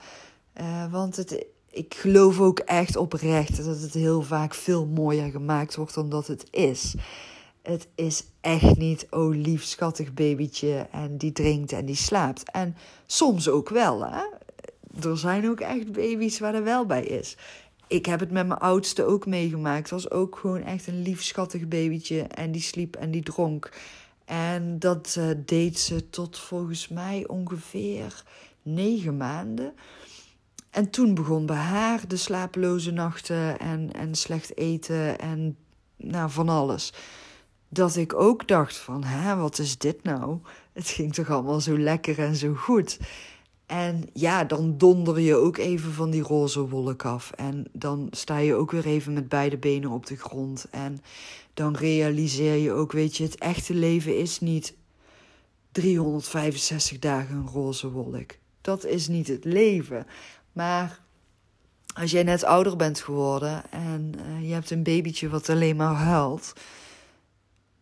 Uh, 0.61 0.91
want 0.91 1.15
het, 1.15 1.45
ik 1.69 1.93
geloof 1.93 2.39
ook 2.39 2.59
echt 2.59 2.95
oprecht 2.95 3.65
dat 3.65 3.81
het 3.81 3.93
heel 3.93 4.21
vaak 4.21 4.53
veel 4.53 4.85
mooier 4.85 5.31
gemaakt 5.31 5.75
wordt 5.75 5.93
dan 5.93 6.09
dat 6.09 6.27
het 6.27 6.47
is. 6.51 6.95
Het 7.61 7.87
is 7.95 8.23
echt 8.41 8.77
niet, 8.77 9.07
oh 9.09 9.35
lief 9.35 9.63
schattig 9.63 10.13
babytje 10.13 10.87
en 10.91 11.17
die 11.17 11.31
drinkt 11.31 11.71
en 11.71 11.85
die 11.85 11.95
slaapt. 11.95 12.51
En 12.51 12.75
soms 13.05 13.49
ook 13.49 13.69
wel, 13.69 14.05
hè. 14.05 14.23
Er 14.99 15.17
zijn 15.17 15.49
ook 15.49 15.59
echt 15.59 15.91
baby's 15.91 16.39
waar 16.39 16.55
er 16.55 16.63
wel 16.63 16.85
bij 16.85 17.03
is. 17.03 17.37
Ik 17.87 18.05
heb 18.05 18.19
het 18.19 18.31
met 18.31 18.47
mijn 18.47 18.59
oudste 18.59 19.03
ook 19.03 19.25
meegemaakt. 19.25 19.89
Het 19.89 20.01
was 20.01 20.11
ook 20.11 20.37
gewoon 20.37 20.63
echt 20.63 20.87
een 20.87 21.01
lief 21.01 21.23
schattig 21.23 21.67
babytje 21.67 22.21
en 22.21 22.51
die 22.51 22.61
sliep 22.61 22.95
en 22.95 23.11
die 23.11 23.23
dronk. 23.23 23.71
En 24.25 24.79
dat 24.79 25.15
uh, 25.19 25.25
deed 25.45 25.79
ze 25.79 26.09
tot 26.09 26.39
volgens 26.39 26.87
mij 26.87 27.27
ongeveer 27.27 28.23
negen 28.61 29.17
maanden. 29.17 29.73
En 30.69 30.89
toen 30.89 31.13
begon 31.13 31.45
bij 31.45 31.55
haar 31.55 32.07
de 32.07 32.17
slapeloze 32.17 32.91
nachten 32.91 33.59
en, 33.59 33.93
en 33.93 34.15
slecht 34.15 34.57
eten 34.57 35.19
en 35.19 35.57
nou, 35.97 36.29
van 36.29 36.49
alles. 36.49 36.93
Dat 37.69 37.95
ik 37.95 38.13
ook 38.13 38.47
dacht 38.47 38.77
van, 38.77 39.03
hè, 39.03 39.35
wat 39.35 39.59
is 39.59 39.77
dit 39.77 40.03
nou? 40.03 40.37
Het 40.73 40.87
ging 40.87 41.13
toch 41.13 41.29
allemaal 41.29 41.61
zo 41.61 41.77
lekker 41.77 42.19
en 42.19 42.35
zo 42.35 42.53
goed. 42.53 42.99
En 43.71 44.09
ja, 44.13 44.43
dan 44.43 44.77
donder 44.77 45.19
je 45.19 45.35
ook 45.35 45.57
even 45.57 45.93
van 45.93 46.09
die 46.09 46.21
roze 46.21 46.67
wolk 46.67 47.05
af. 47.05 47.31
En 47.31 47.65
dan 47.71 48.07
sta 48.11 48.37
je 48.37 48.55
ook 48.55 48.71
weer 48.71 48.85
even 48.85 49.13
met 49.13 49.29
beide 49.29 49.57
benen 49.57 49.89
op 49.89 50.05
de 50.05 50.15
grond. 50.15 50.67
En 50.71 51.01
dan 51.53 51.75
realiseer 51.75 52.55
je 52.55 52.71
ook, 52.71 52.91
weet 52.91 53.17
je, 53.17 53.23
het 53.23 53.37
echte 53.37 53.73
leven 53.73 54.17
is 54.17 54.39
niet 54.39 54.73
365 55.71 56.99
dagen 56.99 57.35
een 57.35 57.47
roze 57.47 57.91
wolk. 57.91 58.31
Dat 58.61 58.85
is 58.85 59.07
niet 59.07 59.27
het 59.27 59.45
leven. 59.45 60.07
Maar 60.51 60.99
als 61.93 62.11
jij 62.11 62.23
net 62.23 62.43
ouder 62.43 62.75
bent 62.75 62.99
geworden 62.99 63.71
en 63.71 64.11
uh, 64.15 64.47
je 64.47 64.53
hebt 64.53 64.71
een 64.71 64.83
babytje 64.83 65.29
wat 65.29 65.49
alleen 65.49 65.75
maar 65.75 65.95
huilt. 65.95 66.53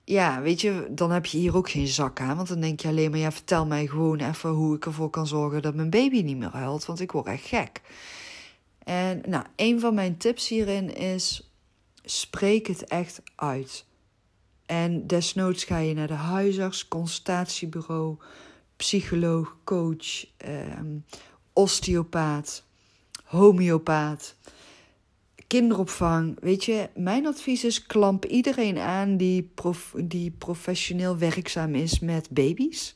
Ja, 0.09 0.41
weet 0.41 0.61
je, 0.61 0.87
dan 0.89 1.11
heb 1.11 1.25
je 1.25 1.37
hier 1.37 1.55
ook 1.55 1.69
geen 1.69 1.87
zak 1.87 2.19
aan. 2.19 2.35
Want 2.35 2.47
dan 2.47 2.59
denk 2.59 2.79
je 2.79 2.87
alleen 2.87 3.11
maar, 3.11 3.19
ja, 3.19 3.31
vertel 3.31 3.65
mij 3.65 3.87
gewoon 3.87 4.19
even 4.19 4.49
hoe 4.49 4.75
ik 4.75 4.85
ervoor 4.85 5.09
kan 5.09 5.27
zorgen 5.27 5.61
dat 5.61 5.75
mijn 5.75 5.89
baby 5.89 6.21
niet 6.21 6.37
meer 6.37 6.51
huilt. 6.51 6.85
Want 6.85 6.99
ik 6.99 7.11
word 7.11 7.25
echt 7.25 7.45
gek. 7.45 7.81
En 8.83 9.21
nou, 9.27 9.45
een 9.55 9.79
van 9.79 9.93
mijn 9.93 10.17
tips 10.17 10.47
hierin 10.47 10.95
is: 10.95 11.51
spreek 12.03 12.67
het 12.67 12.83
echt 12.83 13.21
uit. 13.35 13.85
En 14.65 15.07
desnoods 15.07 15.63
ga 15.63 15.77
je 15.77 15.93
naar 15.93 16.07
de 16.07 16.13
huisarts, 16.13 16.87
consultatiebureau, 16.87 18.17
psycholoog, 18.75 19.57
coach, 19.63 20.25
ehm, 20.37 20.97
osteopaat, 21.53 22.63
homeopaat, 23.23 24.35
kinderopvang. 25.49 26.37
Weet 26.39 26.63
je, 26.63 26.89
mijn 26.95 27.27
advies 27.27 27.63
is: 27.63 27.85
klamp 27.85 28.25
iedereen 28.25 28.77
aan 28.77 29.17
die, 29.17 29.51
die 29.95 30.31
professioneel 30.31 31.17
werkzaam 31.17 31.75
is 31.75 31.99
met 31.99 32.29
baby's. 32.29 32.93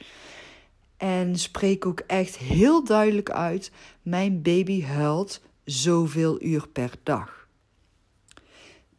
En 0.98 1.40
spreek 1.40 1.86
ook 1.86 2.00
echt 2.00 2.38
heel 2.38 2.84
duidelijk 2.84 3.30
uit: 3.30 3.72
mijn 4.02 4.42
baby 4.42 4.84
huilt 4.84 5.42
zoveel 5.64 6.44
uur 6.44 6.68
per 6.68 6.92
dag. 7.04 7.48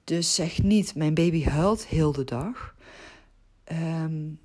Dus 0.05 0.35
zeg 0.35 0.63
niet: 0.63 0.95
mijn 0.95 1.15
baby 1.15 1.45
huilt 1.45 1.87
heel 1.87 2.13
de 2.13 2.25
dag. 2.25 2.75
Um, 3.73 4.39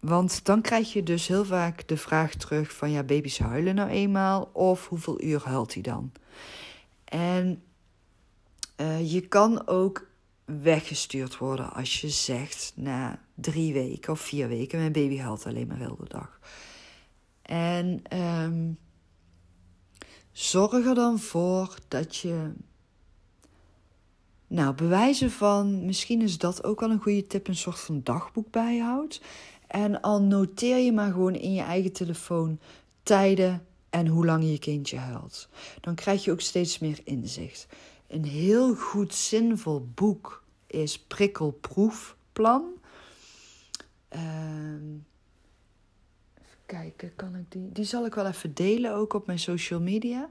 want 0.00 0.44
dan 0.44 0.60
krijg 0.60 0.92
je 0.92 1.02
dus 1.02 1.26
heel 1.26 1.44
vaak 1.44 1.88
de 1.88 1.96
vraag 1.96 2.34
terug 2.34 2.72
van 2.72 2.90
ja, 2.90 3.02
baby's 3.02 3.38
huilen 3.38 3.74
nou 3.74 3.90
eenmaal 3.90 4.50
of 4.52 4.88
hoeveel 4.88 5.22
uur 5.22 5.42
huilt 5.44 5.74
hij 5.74 5.82
dan? 5.82 6.12
En 7.04 7.62
uh, 8.80 9.12
je 9.12 9.20
kan 9.20 9.66
ook 9.66 10.06
weggestuurd 10.44 11.38
worden 11.38 11.72
als 11.72 12.00
je 12.00 12.08
zegt 12.08 12.72
na 12.74 13.20
drie 13.34 13.72
weken 13.72 14.12
of 14.12 14.20
vier 14.20 14.48
weken 14.48 14.78
mijn 14.78 14.92
baby 14.92 15.18
huilt 15.18 15.46
alleen 15.46 15.66
maar 15.66 15.78
heel 15.78 15.96
de 15.96 16.08
dag. 16.08 16.40
En 17.42 18.02
um, 18.18 18.78
zorg 20.32 20.72
er 20.72 20.94
dan 20.94 21.18
voor 21.18 21.74
dat 21.88 22.16
je 22.16 22.52
nou, 24.46 24.74
bewijzen 24.74 25.30
van, 25.30 25.84
misschien 25.84 26.22
is 26.22 26.38
dat 26.38 26.64
ook 26.64 26.80
wel 26.80 26.90
een 26.90 27.00
goede 27.00 27.26
tip, 27.26 27.48
een 27.48 27.56
soort 27.56 27.80
van 27.80 28.00
dagboek 28.02 28.50
bijhoudt. 28.50 29.20
En 29.66 30.00
al 30.00 30.22
noteer 30.22 30.78
je 30.78 30.92
maar 30.92 31.12
gewoon 31.12 31.34
in 31.34 31.52
je 31.52 31.62
eigen 31.62 31.92
telefoon 31.92 32.60
tijden 33.02 33.66
en 33.90 34.06
hoe 34.06 34.24
lang 34.26 34.44
je 34.44 34.58
kindje 34.58 34.96
huilt. 34.96 35.48
Dan 35.80 35.94
krijg 35.94 36.24
je 36.24 36.32
ook 36.32 36.40
steeds 36.40 36.78
meer 36.78 37.00
inzicht. 37.04 37.66
Een 38.08 38.24
heel 38.24 38.74
goed 38.74 39.14
zinvol 39.14 39.88
boek 39.94 40.44
is 40.66 40.98
Prikkelproefplan. 40.98 42.64
Uh, 44.12 44.20
even 46.34 46.58
kijken, 46.66 47.14
kan 47.14 47.36
ik 47.36 47.52
die? 47.52 47.72
Die 47.72 47.84
zal 47.84 48.06
ik 48.06 48.14
wel 48.14 48.26
even 48.26 48.54
delen, 48.54 48.94
ook 48.94 49.12
op 49.12 49.26
mijn 49.26 49.38
social 49.38 49.80
media. 49.80 50.28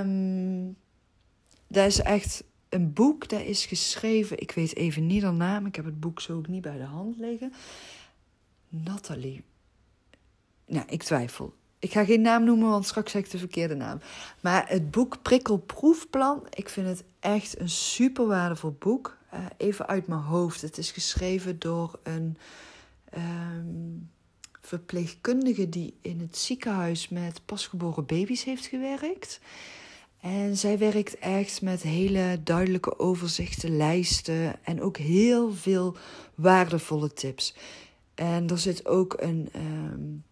Um, 0.00 0.76
dat 1.66 1.86
is 1.86 2.00
echt 2.00 2.44
een 2.68 2.92
boek 2.92 3.28
dat 3.28 3.40
is 3.40 3.66
geschreven. 3.66 4.40
Ik 4.40 4.50
weet 4.50 4.76
even 4.76 5.06
niet 5.06 5.22
de 5.22 5.30
naam. 5.30 5.66
Ik 5.66 5.76
heb 5.76 5.84
het 5.84 6.00
boek 6.00 6.20
zo 6.20 6.36
ook 6.36 6.48
niet 6.48 6.62
bij 6.62 6.76
de 6.76 6.84
hand 6.84 7.16
liggen. 7.16 7.52
Nathalie. 8.68 9.44
Nou, 10.66 10.86
ik 10.88 11.02
twijfel. 11.02 11.54
Ik 11.78 11.92
ga 11.92 12.04
geen 12.04 12.20
naam 12.20 12.44
noemen, 12.44 12.68
want 12.68 12.86
straks 12.86 13.12
zeg 13.12 13.24
ik 13.24 13.30
de 13.30 13.38
verkeerde 13.38 13.74
naam. 13.74 14.00
Maar 14.40 14.68
het 14.68 14.90
boek 14.90 15.22
Prikkelproefplan, 15.22 16.46
ik 16.50 16.68
vind 16.68 16.86
het 16.86 17.04
echt 17.20 17.60
een 17.60 17.68
super 17.68 18.26
waardevol 18.26 18.76
boek. 18.78 19.16
Uh, 19.34 19.40
even 19.56 19.86
uit 19.86 20.06
mijn 20.06 20.20
hoofd. 20.20 20.60
Het 20.60 20.78
is 20.78 20.90
geschreven 20.90 21.58
door 21.58 21.98
een 22.02 22.36
um, 23.16 24.10
verpleegkundige 24.60 25.68
die 25.68 25.94
in 26.00 26.20
het 26.20 26.36
ziekenhuis 26.36 27.08
met 27.08 27.40
pasgeboren 27.44 28.06
baby's 28.06 28.44
heeft 28.44 28.66
gewerkt. 28.66 29.40
En 30.20 30.56
zij 30.56 30.78
werkt 30.78 31.18
echt 31.18 31.62
met 31.62 31.82
hele 31.82 32.40
duidelijke 32.44 32.98
overzichten, 32.98 33.76
lijsten 33.76 34.64
en 34.64 34.82
ook 34.82 34.96
heel 34.96 35.52
veel 35.52 35.96
waardevolle 36.34 37.12
tips. 37.12 37.54
En 38.14 38.48
er 38.48 38.58
zit 38.58 38.86
ook 38.86 39.16
een. 39.18 39.48
Um, 39.54 40.24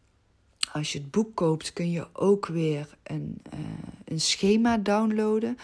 als 0.76 0.92
je 0.92 0.98
het 0.98 1.10
boek 1.10 1.34
koopt, 1.34 1.72
kun 1.72 1.90
je 1.90 2.06
ook 2.12 2.46
weer 2.46 2.88
een, 3.02 3.40
uh, 3.54 3.60
een 4.04 4.20
schema 4.20 4.78
downloaden. 4.78 5.58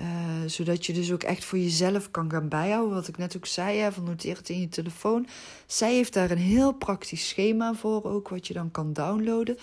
Uh, 0.00 0.06
zodat 0.46 0.86
je 0.86 0.92
dus 0.92 1.12
ook 1.12 1.22
echt 1.22 1.44
voor 1.44 1.58
jezelf 1.58 2.10
kan 2.10 2.30
gaan 2.30 2.48
bijhouden. 2.48 2.94
Wat 2.94 3.08
ik 3.08 3.18
net 3.18 3.36
ook 3.36 3.46
zei, 3.46 3.78
hè, 3.78 3.92
van 3.92 4.04
noteer 4.04 4.40
in 4.46 4.60
je 4.60 4.68
telefoon. 4.68 5.26
Zij 5.66 5.94
heeft 5.94 6.12
daar 6.12 6.30
een 6.30 6.38
heel 6.38 6.72
praktisch 6.72 7.28
schema 7.28 7.74
voor, 7.74 8.04
ook 8.04 8.28
wat 8.28 8.46
je 8.46 8.54
dan 8.54 8.70
kan 8.70 8.92
downloaden. 8.92 9.58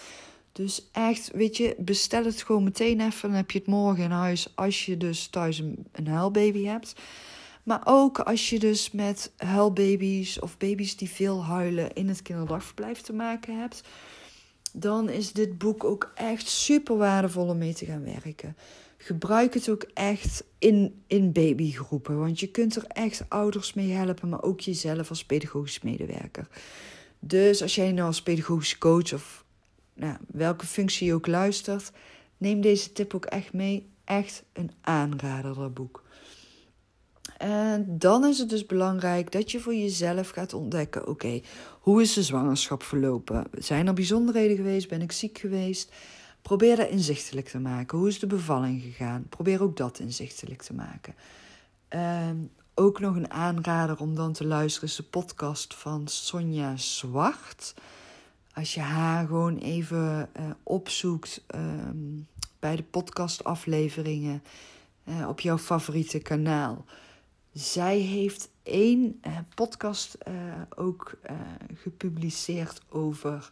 Dus 0.51 0.89
echt, 0.91 1.31
weet 1.33 1.57
je, 1.57 1.75
bestel 1.77 2.25
het 2.25 2.41
gewoon 2.41 2.63
meteen 2.63 3.01
even. 3.01 3.29
Dan 3.29 3.37
heb 3.37 3.51
je 3.51 3.57
het 3.57 3.67
morgen 3.67 4.03
in 4.03 4.11
huis 4.11 4.51
als 4.55 4.85
je 4.85 4.97
dus 4.97 5.27
thuis 5.27 5.59
een, 5.59 5.85
een 5.91 6.07
huilbaby 6.07 6.63
hebt. 6.63 6.95
Maar 7.63 7.81
ook 7.83 8.19
als 8.19 8.49
je 8.49 8.59
dus 8.59 8.91
met 8.91 9.31
huilbaby's 9.37 10.39
of 10.39 10.57
baby's 10.57 10.95
die 10.95 11.09
veel 11.09 11.43
huilen 11.43 11.93
in 11.93 12.07
het 12.07 12.21
kinderdagverblijf 12.21 13.01
te 13.01 13.13
maken 13.13 13.59
hebt. 13.59 13.83
Dan 14.73 15.09
is 15.09 15.33
dit 15.33 15.57
boek 15.57 15.83
ook 15.83 16.11
echt 16.15 16.47
super 16.47 16.97
waardevol 16.97 17.47
om 17.47 17.57
mee 17.57 17.73
te 17.73 17.85
gaan 17.85 18.03
werken. 18.03 18.55
Gebruik 18.97 19.53
het 19.53 19.69
ook 19.69 19.85
echt 19.93 20.43
in, 20.57 21.03
in 21.07 21.31
babygroepen. 21.31 22.19
Want 22.19 22.39
je 22.39 22.47
kunt 22.47 22.75
er 22.75 22.85
echt 22.87 23.23
ouders 23.29 23.73
mee 23.73 23.91
helpen, 23.91 24.29
maar 24.29 24.43
ook 24.43 24.59
jezelf 24.59 25.09
als 25.09 25.25
pedagogisch 25.25 25.81
medewerker. 25.81 26.47
Dus 27.19 27.61
als 27.61 27.75
jij 27.75 27.91
nou 27.91 28.07
als 28.07 28.23
pedagogisch 28.23 28.77
coach 28.77 29.13
of 29.13 29.45
nou, 29.93 30.17
welke 30.27 30.65
functie 30.65 31.07
je 31.07 31.13
ook 31.13 31.27
luistert, 31.27 31.91
neem 32.37 32.61
deze 32.61 32.91
tip 32.91 33.15
ook 33.15 33.25
echt 33.25 33.53
mee. 33.53 33.89
Echt 34.03 34.43
een 34.53 34.71
aanrader, 34.81 35.55
dat 35.55 35.73
boek. 35.73 36.03
En 37.41 37.85
dan 37.97 38.25
is 38.25 38.37
het 38.37 38.49
dus 38.49 38.65
belangrijk 38.65 39.31
dat 39.31 39.51
je 39.51 39.59
voor 39.59 39.75
jezelf 39.75 40.29
gaat 40.29 40.53
ontdekken: 40.53 41.07
oké, 41.07 41.41
hoe 41.79 42.01
is 42.01 42.13
de 42.13 42.23
zwangerschap 42.23 42.83
verlopen? 42.83 43.43
Zijn 43.57 43.87
er 43.87 43.93
bijzonderheden 43.93 44.55
geweest? 44.55 44.89
Ben 44.89 45.01
ik 45.01 45.11
ziek 45.11 45.37
geweest? 45.37 45.91
Probeer 46.41 46.75
dat 46.75 46.89
inzichtelijk 46.89 47.47
te 47.47 47.59
maken. 47.59 47.97
Hoe 47.97 48.07
is 48.07 48.19
de 48.19 48.27
bevalling 48.27 48.81
gegaan? 48.81 49.25
Probeer 49.29 49.63
ook 49.63 49.77
dat 49.77 49.99
inzichtelijk 49.99 50.61
te 50.61 50.73
maken. 50.73 51.15
Uh, 51.89 52.29
ook 52.73 52.99
nog 52.99 53.15
een 53.15 53.31
aanrader 53.31 53.99
om 53.99 54.15
dan 54.15 54.33
te 54.33 54.45
luisteren 54.45 54.89
is 54.89 54.95
de 54.95 55.03
podcast 55.03 55.73
van 55.73 56.07
Sonja 56.07 56.77
Zwart. 56.77 57.73
Als 58.53 58.73
je 58.73 58.81
haar 58.81 59.27
gewoon 59.27 59.57
even 59.57 60.29
uh, 60.37 60.43
opzoekt 60.63 61.43
uh, 61.55 61.61
bij 62.59 62.75
de 62.75 62.83
podcastafleveringen 62.83 64.43
uh, 65.03 65.27
op 65.27 65.39
jouw 65.39 65.57
favoriete 65.57 66.19
kanaal. 66.19 66.85
Zij 67.53 67.97
heeft 67.97 68.49
één 68.63 69.21
uh, 69.27 69.37
podcast 69.55 70.17
uh, 70.27 70.33
ook 70.75 71.17
uh, 71.29 71.37
gepubliceerd 71.73 72.81
over 72.89 73.49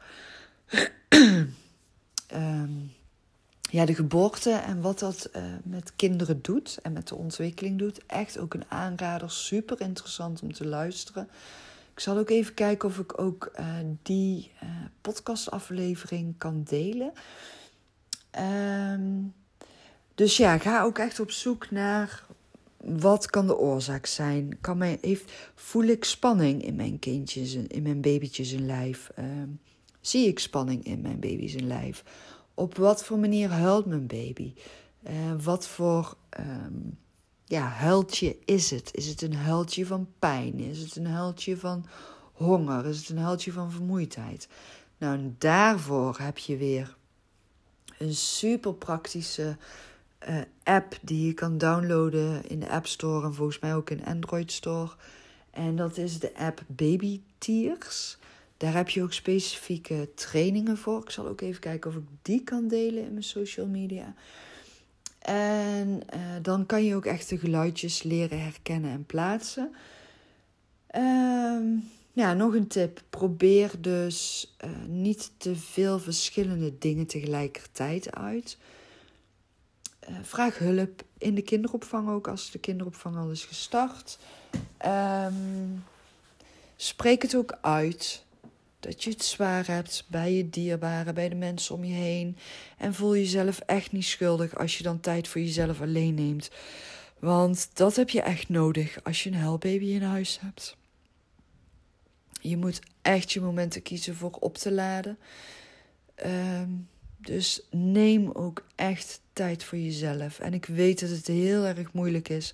um, 1.09 2.91
ja, 3.71 3.85
de 3.85 3.95
geboorte 3.95 4.51
en 4.51 4.81
wat 4.81 4.99
dat 4.99 5.29
met 5.63 5.95
kinderen 5.95 6.41
doet 6.41 6.79
en 6.81 6.93
met 6.93 7.07
de 7.07 7.15
ontwikkeling 7.15 7.79
doet. 7.79 8.05
Echt 8.05 8.37
ook 8.37 8.53
een 8.53 8.71
aanrader, 8.71 9.31
super 9.31 9.81
interessant 9.81 10.41
om 10.41 10.53
te 10.53 10.67
luisteren. 10.67 11.29
Ik 11.93 11.99
zal 11.99 12.17
ook 12.17 12.29
even 12.29 12.53
kijken 12.53 12.89
of 12.89 12.99
ik 12.99 13.19
ook 13.21 13.51
die 14.01 14.51
podcastaflevering 15.01 16.37
kan 16.37 16.63
delen. 16.63 17.13
Um, 18.93 19.33
dus 20.15 20.37
ja, 20.37 20.57
ga 20.57 20.81
ook 20.81 20.97
echt 20.97 21.19
op 21.19 21.31
zoek 21.31 21.71
naar 21.71 22.23
wat 22.83 23.25
kan 23.25 23.47
de 23.47 23.57
oorzaak 23.57 24.05
zijn. 24.05 24.57
Kan 24.61 24.77
mij, 24.77 24.97
heeft, 25.01 25.31
voel 25.55 25.83
ik 25.83 26.03
spanning 26.03 26.63
in 26.63 26.75
mijn 26.75 26.99
kindjes, 26.99 27.53
in 27.53 27.83
mijn 27.83 28.01
babytjes 28.01 28.51
in 28.51 28.65
lijf? 28.65 29.09
Um, 29.19 29.59
zie 30.01 30.27
ik 30.27 30.39
spanning 30.39 30.83
in 30.83 31.01
mijn 31.01 31.19
baby's 31.19 31.53
in 31.53 31.67
lijf? 31.67 32.03
Op 32.53 32.77
wat 32.77 33.03
voor 33.03 33.19
manier 33.19 33.49
huilt 33.49 33.85
mijn 33.85 34.07
baby? 34.07 34.53
Uh, 35.07 35.11
wat 35.43 35.67
voor 35.67 36.17
um, 36.39 36.97
ja, 37.45 37.67
huiltje 37.67 38.37
is 38.45 38.71
het? 38.71 38.89
Is 38.93 39.07
het 39.07 39.21
een 39.21 39.35
huiltje 39.35 39.85
van 39.85 40.07
pijn? 40.19 40.59
Is 40.59 40.79
het 40.79 40.95
een 40.95 41.07
huiltje 41.07 41.57
van 41.57 41.85
honger? 42.33 42.85
Is 42.85 42.97
het 42.97 43.09
een 43.09 43.17
huiltje 43.17 43.51
van 43.51 43.71
vermoeidheid? 43.71 44.47
Nou, 44.97 45.33
daarvoor 45.37 46.17
heb 46.19 46.37
je 46.37 46.57
weer 46.57 46.97
een 47.97 48.13
super 48.13 48.73
praktische 48.73 49.57
uh, 50.29 50.41
app 50.63 50.97
die 51.01 51.25
je 51.25 51.33
kan 51.33 51.57
downloaden 51.57 52.49
in 52.49 52.59
de 52.59 52.69
App 52.69 52.87
Store 52.87 53.25
en 53.25 53.33
volgens 53.33 53.59
mij 53.59 53.75
ook 53.75 53.89
in 53.89 54.05
Android 54.05 54.51
Store. 54.51 54.91
En 55.51 55.75
dat 55.75 55.97
is 55.97 56.19
de 56.19 56.35
app 56.35 56.63
Baby 56.67 57.21
Tears. 57.37 58.17
Daar 58.57 58.73
heb 58.73 58.89
je 58.89 59.03
ook 59.03 59.13
specifieke 59.13 60.09
trainingen 60.15 60.77
voor. 60.77 61.01
Ik 61.01 61.09
zal 61.09 61.27
ook 61.27 61.41
even 61.41 61.61
kijken 61.61 61.89
of 61.89 61.95
ik 61.95 62.03
die 62.21 62.43
kan 62.43 62.67
delen 62.67 63.03
in 63.03 63.11
mijn 63.11 63.23
social 63.23 63.67
media. 63.67 64.13
En 65.19 66.01
uh, 66.15 66.19
dan 66.41 66.65
kan 66.65 66.83
je 66.83 66.95
ook 66.95 67.05
echt 67.05 67.29
de 67.29 67.37
geluidjes 67.37 68.03
leren 68.03 68.41
herkennen 68.43 68.91
en 68.91 69.05
plaatsen. 69.05 69.75
Um, 70.95 71.89
ja, 72.13 72.33
nog 72.33 72.53
een 72.53 72.67
tip. 72.67 73.01
Probeer 73.09 73.71
dus 73.79 74.51
uh, 74.65 74.71
niet 74.87 75.31
te 75.37 75.55
veel 75.55 75.99
verschillende 75.99 76.77
dingen 76.77 77.05
tegelijkertijd 77.05 78.15
uit. 78.15 78.57
Uh, 80.09 80.15
vraag 80.21 80.57
hulp 80.57 81.03
in 81.17 81.35
de 81.35 81.41
kinderopvang 81.41 82.09
ook 82.09 82.27
als 82.27 82.51
de 82.51 82.59
kinderopvang 82.59 83.17
al 83.17 83.29
is 83.29 83.45
gestart. 83.45 84.17
Um, 84.85 85.83
spreek 86.75 87.21
het 87.21 87.35
ook 87.35 87.57
uit 87.61 88.23
dat 88.79 89.03
je 89.03 89.09
het 89.09 89.23
zwaar 89.23 89.67
hebt 89.67 90.05
bij 90.07 90.33
je 90.33 90.49
dierbaren, 90.49 91.13
bij 91.13 91.29
de 91.29 91.35
mensen 91.35 91.75
om 91.75 91.83
je 91.83 91.93
heen. 91.93 92.37
En 92.77 92.93
voel 92.93 93.15
jezelf 93.15 93.59
echt 93.59 93.91
niet 93.91 94.05
schuldig 94.05 94.57
als 94.57 94.77
je 94.77 94.83
dan 94.83 94.99
tijd 94.99 95.27
voor 95.27 95.41
jezelf 95.41 95.81
alleen 95.81 96.13
neemt. 96.13 96.51
Want 97.19 97.69
dat 97.73 97.95
heb 97.95 98.09
je 98.09 98.21
echt 98.21 98.49
nodig 98.49 99.03
als 99.03 99.23
je 99.23 99.29
een 99.29 99.35
huilbaby 99.35 99.85
in 99.85 100.01
huis 100.01 100.39
hebt. 100.41 100.77
Je 102.41 102.57
moet 102.57 102.79
echt 103.01 103.31
je 103.31 103.41
momenten 103.41 103.81
kiezen 103.81 104.15
voor 104.15 104.31
op 104.39 104.57
te 104.57 104.71
laden. 104.71 105.17
Um, 106.25 106.87
dus 107.17 107.61
neem 107.71 108.31
ook 108.31 108.65
echt 108.75 109.21
tijd 109.39 109.63
voor 109.63 109.77
jezelf. 109.77 110.39
En 110.39 110.53
ik 110.53 110.65
weet 110.65 110.99
dat 110.99 111.09
het 111.09 111.27
heel 111.27 111.65
erg 111.65 111.93
moeilijk 111.93 112.29
is 112.29 112.53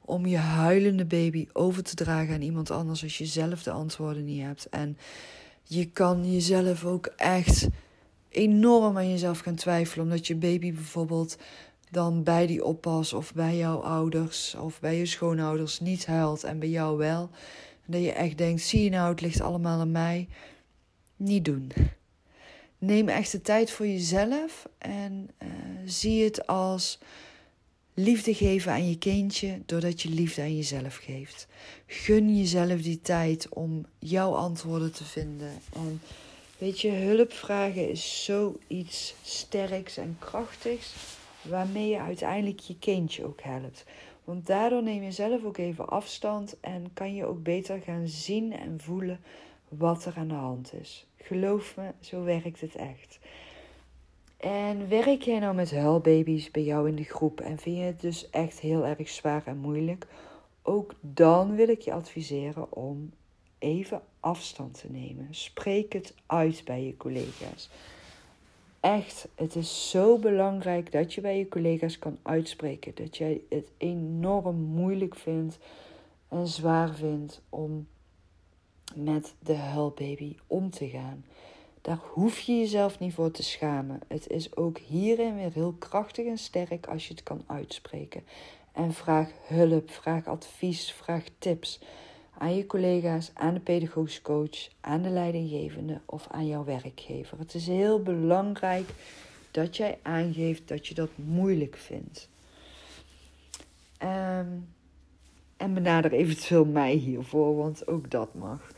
om 0.00 0.26
je 0.26 0.36
huilende 0.36 1.04
baby 1.04 1.48
over 1.52 1.82
te 1.82 1.94
dragen 1.94 2.34
aan 2.34 2.42
iemand 2.42 2.70
anders 2.70 3.02
als 3.02 3.18
je 3.18 3.26
zelf 3.26 3.62
de 3.62 3.70
antwoorden 3.70 4.24
niet 4.24 4.42
hebt. 4.42 4.68
En 4.68 4.98
je 5.62 5.90
kan 5.90 6.32
jezelf 6.32 6.84
ook 6.84 7.06
echt 7.16 7.68
enorm 8.28 8.96
aan 8.96 9.10
jezelf 9.10 9.38
gaan 9.38 9.54
twijfelen, 9.54 10.04
omdat 10.04 10.26
je 10.26 10.36
baby 10.36 10.72
bijvoorbeeld 10.72 11.36
dan 11.90 12.22
bij 12.22 12.46
die 12.46 12.64
oppas 12.64 13.12
of 13.12 13.34
bij 13.34 13.56
jouw 13.56 13.78
ouders 13.78 14.54
of 14.54 14.80
bij 14.80 14.96
je 14.96 15.06
schoonouders 15.06 15.80
niet 15.80 16.06
huilt 16.06 16.44
en 16.44 16.58
bij 16.58 16.68
jou 16.68 16.96
wel. 16.96 17.30
En 17.86 17.92
dat 17.92 18.02
je 18.02 18.12
echt 18.12 18.38
denkt, 18.38 18.62
zie 18.62 18.84
je 18.84 18.90
nou, 18.90 19.10
het 19.10 19.20
ligt 19.20 19.40
allemaal 19.40 19.80
aan 19.80 19.92
mij. 19.92 20.28
Niet 21.16 21.44
doen. 21.44 21.72
Neem 22.84 23.08
echt 23.08 23.32
de 23.32 23.40
tijd 23.40 23.70
voor 23.70 23.86
jezelf 23.86 24.68
en 24.78 25.30
uh, 25.42 25.48
zie 25.84 26.24
het 26.24 26.46
als 26.46 26.98
liefde 27.94 28.34
geven 28.34 28.72
aan 28.72 28.88
je 28.88 28.98
kindje 28.98 29.60
doordat 29.66 30.02
je 30.02 30.08
liefde 30.08 30.42
aan 30.42 30.56
jezelf 30.56 30.96
geeft. 30.96 31.46
Gun 31.86 32.36
jezelf 32.36 32.82
die 32.82 33.00
tijd 33.00 33.48
om 33.48 33.86
jouw 33.98 34.34
antwoorden 34.34 34.92
te 34.92 35.04
vinden. 35.04 35.50
En 35.72 36.00
weet 36.58 36.80
je, 36.80 36.90
hulp 36.90 37.32
vragen 37.32 37.90
is 37.90 38.24
zoiets 38.24 39.14
sterks 39.22 39.96
en 39.96 40.16
krachtigs 40.18 40.94
waarmee 41.42 41.88
je 41.88 41.98
uiteindelijk 41.98 42.60
je 42.60 42.78
kindje 42.78 43.24
ook 43.24 43.42
helpt. 43.42 43.84
Want 44.24 44.46
daardoor 44.46 44.82
neem 44.82 45.02
je 45.02 45.12
zelf 45.12 45.44
ook 45.44 45.58
even 45.58 45.88
afstand 45.88 46.56
en 46.60 46.90
kan 46.94 47.14
je 47.14 47.26
ook 47.26 47.42
beter 47.42 47.80
gaan 47.80 48.08
zien 48.08 48.52
en 48.52 48.80
voelen 48.80 49.20
wat 49.68 50.04
er 50.04 50.14
aan 50.16 50.28
de 50.28 50.34
hand 50.34 50.72
is. 50.80 51.06
Geloof 51.26 51.76
me, 51.76 51.90
zo 52.00 52.22
werkt 52.22 52.60
het 52.60 52.74
echt. 52.74 53.18
En 54.36 54.88
werk 54.88 55.22
jij 55.22 55.38
nou 55.38 55.54
met 55.54 55.74
huilbaby's 55.74 56.50
bij 56.50 56.62
jou 56.62 56.88
in 56.88 56.96
de 56.96 57.04
groep 57.04 57.40
en 57.40 57.58
vind 57.58 57.76
je 57.76 57.82
het 57.82 58.00
dus 58.00 58.30
echt 58.30 58.60
heel 58.60 58.86
erg 58.86 59.08
zwaar 59.08 59.42
en 59.46 59.56
moeilijk? 59.56 60.06
Ook 60.62 60.94
dan 61.00 61.54
wil 61.54 61.68
ik 61.68 61.80
je 61.80 61.92
adviseren 61.92 62.72
om 62.72 63.12
even 63.58 64.02
afstand 64.20 64.78
te 64.78 64.90
nemen. 64.90 65.28
Spreek 65.30 65.92
het 65.92 66.14
uit 66.26 66.62
bij 66.64 66.84
je 66.84 66.96
collega's. 66.96 67.70
Echt, 68.80 69.28
het 69.34 69.56
is 69.56 69.90
zo 69.90 70.18
belangrijk 70.18 70.92
dat 70.92 71.14
je 71.14 71.20
bij 71.20 71.38
je 71.38 71.48
collega's 71.48 71.98
kan 71.98 72.18
uitspreken 72.22 72.94
dat 72.94 73.16
jij 73.16 73.40
het 73.48 73.70
enorm 73.76 74.56
moeilijk 74.56 75.16
vindt 75.16 75.58
en 76.28 76.46
zwaar 76.46 76.94
vindt 76.94 77.42
om 77.48 77.86
met 78.94 79.34
de 79.38 79.54
huilbaby 79.54 80.36
om 80.46 80.70
te 80.70 80.88
gaan. 80.88 81.24
Daar 81.80 82.00
hoef 82.12 82.40
je 82.40 82.58
jezelf 82.58 82.98
niet 82.98 83.14
voor 83.14 83.30
te 83.30 83.42
schamen. 83.42 84.00
Het 84.08 84.28
is 84.28 84.56
ook 84.56 84.78
hierin 84.78 85.36
weer 85.36 85.52
heel 85.52 85.74
krachtig 85.78 86.26
en 86.26 86.38
sterk 86.38 86.86
als 86.86 87.08
je 87.08 87.14
het 87.14 87.22
kan 87.22 87.42
uitspreken. 87.46 88.22
En 88.72 88.92
vraag 88.92 89.30
hulp, 89.42 89.90
vraag 89.90 90.26
advies, 90.26 90.92
vraag 90.92 91.24
tips 91.38 91.80
aan 92.38 92.56
je 92.56 92.66
collega's, 92.66 93.30
aan 93.34 93.54
de 93.54 93.60
pedagogisch 93.60 94.22
coach, 94.22 94.68
aan 94.80 95.02
de 95.02 95.08
leidinggevende 95.08 96.00
of 96.04 96.26
aan 96.30 96.46
jouw 96.46 96.64
werkgever. 96.64 97.38
Het 97.38 97.54
is 97.54 97.66
heel 97.66 98.02
belangrijk 98.02 98.88
dat 99.50 99.76
jij 99.76 99.98
aangeeft 100.02 100.68
dat 100.68 100.86
je 100.86 100.94
dat 100.94 101.10
moeilijk 101.14 101.76
vindt. 101.76 102.28
Um, 104.02 104.68
en 105.56 105.74
benader 105.74 106.12
eventueel 106.12 106.64
mij 106.64 106.92
hiervoor, 106.92 107.56
want 107.56 107.88
ook 107.88 108.10
dat 108.10 108.34
mag. 108.34 108.72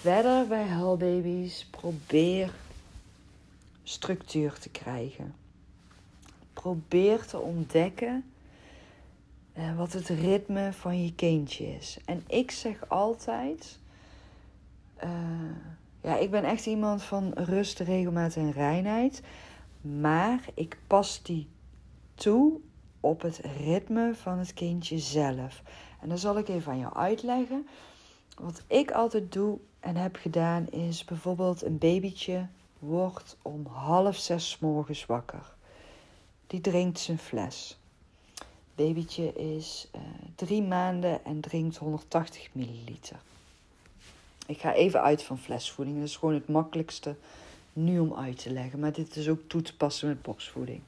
Verder 0.00 0.46
bij 0.46 0.66
huilbaby's 0.66 1.66
probeer 1.70 2.54
structuur 3.82 4.58
te 4.58 4.68
krijgen. 4.68 5.34
Probeer 6.52 7.26
te 7.26 7.38
ontdekken 7.38 8.24
uh, 9.58 9.76
wat 9.76 9.92
het 9.92 10.08
ritme 10.08 10.72
van 10.72 11.04
je 11.04 11.14
kindje 11.14 11.66
is. 11.66 11.98
En 12.04 12.24
ik 12.26 12.50
zeg 12.50 12.88
altijd: 12.88 13.78
uh, 15.04 15.10
ja, 16.02 16.16
ik 16.16 16.30
ben 16.30 16.44
echt 16.44 16.66
iemand 16.66 17.02
van 17.02 17.32
rust, 17.34 17.78
regelmaat 17.78 18.36
en 18.36 18.52
reinheid. 18.52 19.22
Maar 19.80 20.44
ik 20.54 20.78
pas 20.86 21.22
die 21.22 21.48
toe 22.14 22.60
op 23.00 23.20
het 23.20 23.40
ritme 23.58 24.14
van 24.14 24.38
het 24.38 24.54
kindje 24.54 24.98
zelf. 24.98 25.62
En 26.00 26.08
dan 26.08 26.18
zal 26.18 26.38
ik 26.38 26.48
even 26.48 26.72
aan 26.72 26.78
jou 26.78 26.94
uitleggen. 26.94 27.66
Wat 28.36 28.62
ik 28.66 28.90
altijd 28.90 29.32
doe 29.32 29.58
en 29.88 29.96
heb 29.96 30.16
gedaan 30.16 30.70
is 30.70 31.04
bijvoorbeeld 31.04 31.62
een 31.62 31.78
babytje 31.78 32.46
wordt 32.78 33.36
om 33.42 33.66
half 33.66 34.16
zes 34.16 34.58
morgens 34.60 35.06
wakker. 35.06 35.54
Die 36.46 36.60
drinkt 36.60 36.98
zijn 36.98 37.18
fles. 37.18 37.78
Babytje 38.74 39.32
is 39.32 39.88
uh, 39.94 40.00
drie 40.34 40.62
maanden 40.62 41.24
en 41.24 41.40
drinkt 41.40 41.76
180 41.76 42.48
milliliter. 42.52 43.16
Ik 44.46 44.60
ga 44.60 44.72
even 44.72 45.02
uit 45.02 45.22
van 45.22 45.38
flesvoeding. 45.38 45.98
Dat 45.98 46.08
is 46.08 46.16
gewoon 46.16 46.34
het 46.34 46.48
makkelijkste 46.48 47.16
nu 47.72 47.98
om 47.98 48.14
uit 48.14 48.38
te 48.38 48.52
leggen. 48.52 48.78
Maar 48.78 48.92
dit 48.92 49.16
is 49.16 49.28
ook 49.28 49.40
toe 49.46 49.62
te 49.62 49.76
passen 49.76 50.08
met 50.08 50.22
borstvoeding. 50.22 50.80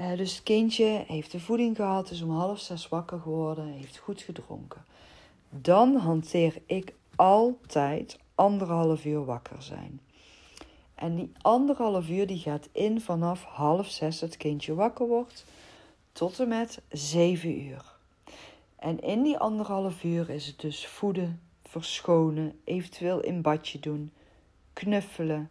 Uh, 0.00 0.16
dus 0.16 0.34
het 0.34 0.42
kindje 0.42 1.04
heeft 1.06 1.30
de 1.30 1.40
voeding 1.40 1.76
gehad, 1.76 2.10
is 2.10 2.22
om 2.22 2.30
half 2.30 2.60
zes 2.60 2.88
wakker 2.88 3.20
geworden, 3.20 3.66
heeft 3.66 3.96
goed 3.96 4.22
gedronken 4.22 4.84
dan 5.62 5.96
hanteer 5.96 6.54
ik 6.66 6.92
altijd 7.16 8.18
anderhalf 8.34 9.04
uur 9.04 9.24
wakker 9.24 9.62
zijn. 9.62 10.00
En 10.94 11.14
die 11.14 11.32
anderhalf 11.40 12.08
uur 12.08 12.26
die 12.26 12.38
gaat 12.38 12.68
in 12.72 13.00
vanaf 13.00 13.44
half 13.44 13.86
zes 13.86 14.20
het 14.20 14.36
kindje 14.36 14.74
wakker 14.74 15.06
wordt 15.06 15.44
tot 16.12 16.40
en 16.40 16.48
met 16.48 16.82
zeven 16.88 17.60
uur. 17.60 17.92
En 18.76 19.00
in 19.00 19.22
die 19.22 19.38
anderhalf 19.38 20.04
uur 20.04 20.30
is 20.30 20.46
het 20.46 20.60
dus 20.60 20.86
voeden, 20.86 21.40
verschonen, 21.62 22.60
eventueel 22.64 23.20
in 23.20 23.42
badje 23.42 23.80
doen, 23.80 24.12
knuffelen, 24.72 25.50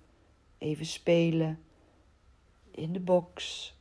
even 0.58 0.86
spelen, 0.86 1.60
in 2.72 2.94
de 2.94 3.00
box, 3.00 3.74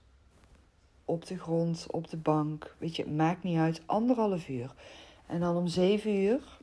op 1.05 1.27
de 1.27 1.39
grond, 1.39 1.87
op 1.91 2.11
de 2.11 2.17
bank. 2.17 2.77
Weet 2.79 2.97
je, 2.97 3.03
het 3.03 3.17
maakt 3.17 3.43
niet 3.43 3.59
uit. 3.59 3.83
Anderhalf 3.87 4.49
uur. 4.49 4.75
En 5.27 5.41
dan 5.41 5.57
om 5.57 5.67
zeven 5.67 6.15
uur, 6.15 6.59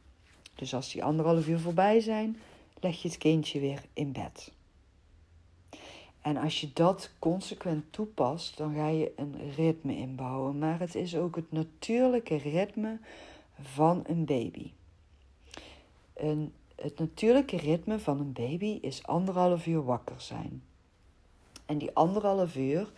dus 0.60 0.74
als 0.74 0.92
die 0.92 1.04
anderhalf 1.04 1.48
uur 1.48 1.60
voorbij 1.60 2.00
zijn, 2.00 2.38
leg 2.80 3.02
je 3.02 3.08
het 3.08 3.18
kindje 3.18 3.60
weer 3.60 3.82
in 3.94 4.12
bed. 4.12 4.52
En 6.22 6.38
als 6.38 6.62
je 6.62 6.70
dat 6.74 7.12
consequent 7.20 7.84
toepast, 7.90 8.58
dan 8.58 8.76
ga 8.76 8.88
je 8.88 9.12
een 9.16 9.36
ritme 9.56 9.96
inbouwen. 9.96 10.58
Maar 10.58 10.80
het 10.80 10.96
is 10.96 11.16
ook 11.16 11.36
het 11.36 11.52
natuurlijke 11.52 12.36
ritme 12.36 13.00
van 13.62 14.04
een 14.08 14.26
baby. 14.26 14.72
Een, 16.14 16.54
het 16.76 17.00
natuurlijke 17.00 17.58
ritme 17.58 18.00
van 18.00 18.20
een 18.20 18.34
baby 18.34 18.78
is 18.82 19.04
anderhalf 19.04 19.66
uur 19.66 19.84
wakker 19.84 20.22
zijn. 20.22 20.64
En 21.66 21.78
die 21.78 21.92
anderhalf 21.94 22.56
uur, 22.56 22.92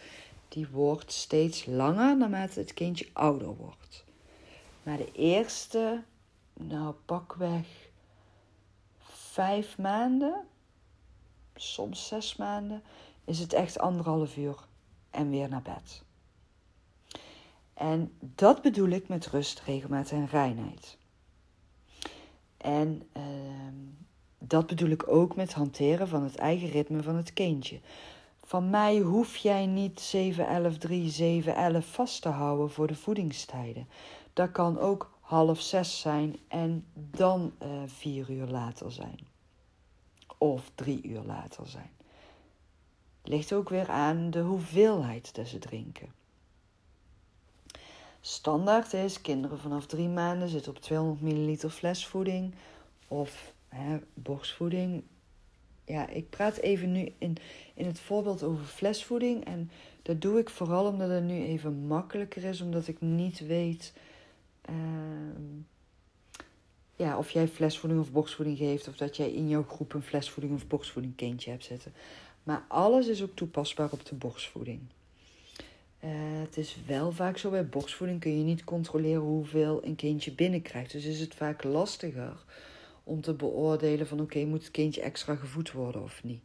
die 0.47 0.67
wordt 0.67 1.12
steeds 1.12 1.65
langer 1.65 2.17
naarmate 2.17 2.60
het 2.60 2.74
kindje 2.74 3.08
ouder 3.13 3.56
wordt. 3.56 4.04
Maar 4.84 4.97
de 4.97 5.12
eerste, 5.12 6.04
nou 6.53 6.93
pakweg 7.05 7.89
vijf 9.31 9.77
maanden, 9.77 10.47
soms 11.55 12.07
zes 12.07 12.35
maanden, 12.35 12.83
is 13.25 13.39
het 13.39 13.53
echt 13.53 13.79
anderhalf 13.79 14.37
uur 14.37 14.55
en 15.09 15.29
weer 15.29 15.49
naar 15.49 15.61
bed. 15.61 16.03
En 17.73 18.13
dat 18.19 18.61
bedoel 18.61 18.89
ik 18.89 19.07
met 19.07 19.27
rust, 19.27 19.61
regelmaat 19.61 20.11
en 20.11 20.27
reinheid. 20.27 20.97
En 22.57 23.09
uh, 23.17 23.23
dat 24.37 24.67
bedoel 24.67 24.89
ik 24.89 25.07
ook 25.07 25.35
met 25.35 25.53
hanteren 25.53 26.07
van 26.07 26.23
het 26.23 26.35
eigen 26.35 26.69
ritme 26.69 27.03
van 27.03 27.15
het 27.15 27.33
kindje. 27.33 27.79
Van 28.43 28.69
mij 28.69 28.99
hoef 28.99 29.35
jij 29.35 29.65
niet 29.65 29.99
7, 29.99 30.47
11, 30.47 30.77
3, 30.77 31.09
7, 31.09 31.55
11 31.55 31.85
vast 31.85 32.21
te 32.21 32.29
houden 32.29 32.69
voor 32.69 32.87
de 32.87 32.95
voedingstijden. 32.95 33.87
Dat 34.33 34.51
kan 34.51 34.79
ook 34.79 35.11
half 35.32 35.62
zes 35.62 36.00
zijn 36.00 36.36
en 36.48 36.86
dan 36.94 37.54
uh, 37.63 37.70
vier 37.86 38.30
uur 38.30 38.48
later 38.48 38.91
zijn. 38.91 39.20
Of 40.38 40.72
drie 40.76 41.04
uur 41.04 41.22
later 41.22 41.67
zijn. 41.67 41.89
Ligt 43.24 43.54
ook 43.54 43.70
weer 43.70 43.89
aan 43.89 44.30
de 44.32 44.39
hoeveelheid 44.39 45.36
dat 45.36 45.48
ze 45.48 45.60
drinken. 45.60 46.13
Standaard 48.22 48.94
is, 48.94 49.22
kinderen 49.22 49.60
vanaf 49.60 49.86
drie 49.86 50.08
maanden 50.08 50.50
zitten 50.50 50.72
op 50.72 50.82
200 50.82 51.22
milliliter 51.22 51.70
flesvoeding 51.70 52.54
of 53.08 53.54
hè, 53.67 54.00
borstvoeding. 54.13 55.04
Ja, 55.86 56.08
ik 56.08 56.30
praat 56.30 56.58
even 56.58 56.91
nu 56.91 57.13
in, 57.17 57.38
in 57.74 57.86
het 57.86 58.00
voorbeeld 58.00 58.44
over 58.44 58.65
flesvoeding. 58.65 59.46
En 59.46 59.72
dat 60.02 60.22
doe 60.22 60.39
ik 60.39 60.50
vooral 60.50 60.86
omdat 60.86 61.10
het 61.10 61.24
nu 61.24 61.44
even 61.44 61.88
makkelijker 61.88 62.44
is, 62.44 62.62
omdat 62.62 62.88
ik 62.88 63.02
niet 63.02 63.39
weet 63.39 63.94
ja, 66.95 67.17
of 67.17 67.29
jij 67.29 67.47
flesvoeding 67.47 68.01
of 68.01 68.12
borstvoeding 68.12 68.57
geeft, 68.57 68.88
of 68.88 68.95
dat 68.95 69.17
jij 69.17 69.31
in 69.31 69.49
jouw 69.49 69.63
groep 69.63 69.93
een 69.93 70.01
flesvoeding 70.01 70.55
of 70.55 70.67
borstvoeding 70.67 71.15
kindje 71.15 71.49
hebt 71.49 71.63
zitten. 71.63 71.93
Maar 72.43 72.65
alles 72.67 73.07
is 73.07 73.23
ook 73.23 73.36
toepasbaar 73.36 73.91
op 73.91 74.05
de 74.05 74.15
borstvoeding. 74.15 74.79
Uh, 76.03 76.10
het 76.41 76.57
is 76.57 76.77
wel 76.86 77.12
vaak 77.12 77.38
zo 77.38 77.49
bij 77.49 77.65
borstvoeding 77.65 78.19
kun 78.19 78.38
je 78.38 78.43
niet 78.43 78.63
controleren 78.63 79.21
hoeveel 79.21 79.86
een 79.86 79.95
kindje 79.95 80.31
binnenkrijgt. 80.31 80.91
Dus 80.91 81.05
is 81.05 81.19
het 81.19 81.36
vaak 81.36 81.63
lastiger 81.63 82.43
om 83.03 83.21
te 83.21 83.34
beoordelen 83.34 84.07
van 84.07 84.21
oké, 84.21 84.45
moet 84.45 84.63
het 84.63 84.71
kindje 84.71 85.01
extra 85.01 85.36
gevoed 85.36 85.71
worden 85.71 86.03
of 86.03 86.23
niet. 86.23 86.43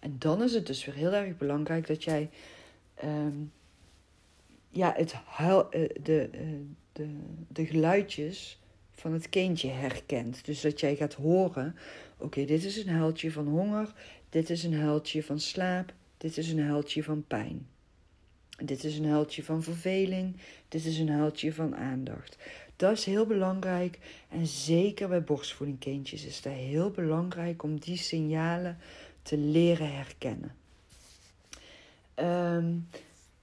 En 0.00 0.16
dan 0.18 0.42
is 0.42 0.52
het 0.52 0.66
dus 0.66 0.84
weer 0.84 0.94
heel 0.94 1.12
erg 1.12 1.36
belangrijk 1.36 1.86
dat 1.86 2.04
jij 2.04 2.30
um, 3.04 3.52
ja, 4.70 4.94
het 4.96 5.12
huil, 5.12 5.66
uh, 5.76 5.88
de, 6.02 6.30
uh, 6.34 6.40
de, 6.92 7.08
de 7.48 7.66
geluidjes 7.66 8.60
van 8.92 9.12
het 9.12 9.28
kindje 9.28 9.68
herkent. 9.68 10.44
Dus 10.44 10.60
dat 10.60 10.80
jij 10.80 10.96
gaat 10.96 11.14
horen: 11.14 11.76
oké, 12.18 12.44
dit 12.44 12.64
is 12.64 12.76
een 12.76 12.94
huiltje 12.94 13.32
van 13.32 13.46
honger, 13.46 13.92
dit 14.28 14.50
is 14.50 14.64
een 14.64 14.80
huiltje 14.80 15.22
van 15.22 15.40
slaap, 15.40 15.92
dit 16.16 16.36
is 16.36 16.52
een 16.52 16.62
huiltje 16.62 17.02
van 17.02 17.24
pijn. 17.26 17.66
Dit 18.64 18.84
is 18.84 18.98
een 18.98 19.08
huiltje 19.08 19.44
van 19.44 19.62
verveling, 19.62 20.36
dit 20.68 20.84
is 20.84 20.98
een 20.98 21.08
huiltje 21.08 21.52
van 21.52 21.76
aandacht. 21.76 22.36
Dat 22.76 22.92
is 22.92 23.04
heel 23.04 23.26
belangrijk 23.26 23.98
en 24.28 24.46
zeker 24.46 25.08
bij 25.08 25.24
borstvoedingkindjes 25.24 26.24
is 26.24 26.42
dat 26.42 26.52
heel 26.52 26.90
belangrijk 26.90 27.62
om 27.62 27.78
die 27.78 27.96
signalen 27.96 28.78
te 29.22 29.36
leren 29.36 29.94
herkennen. 29.94 30.54
Um, 32.16 32.88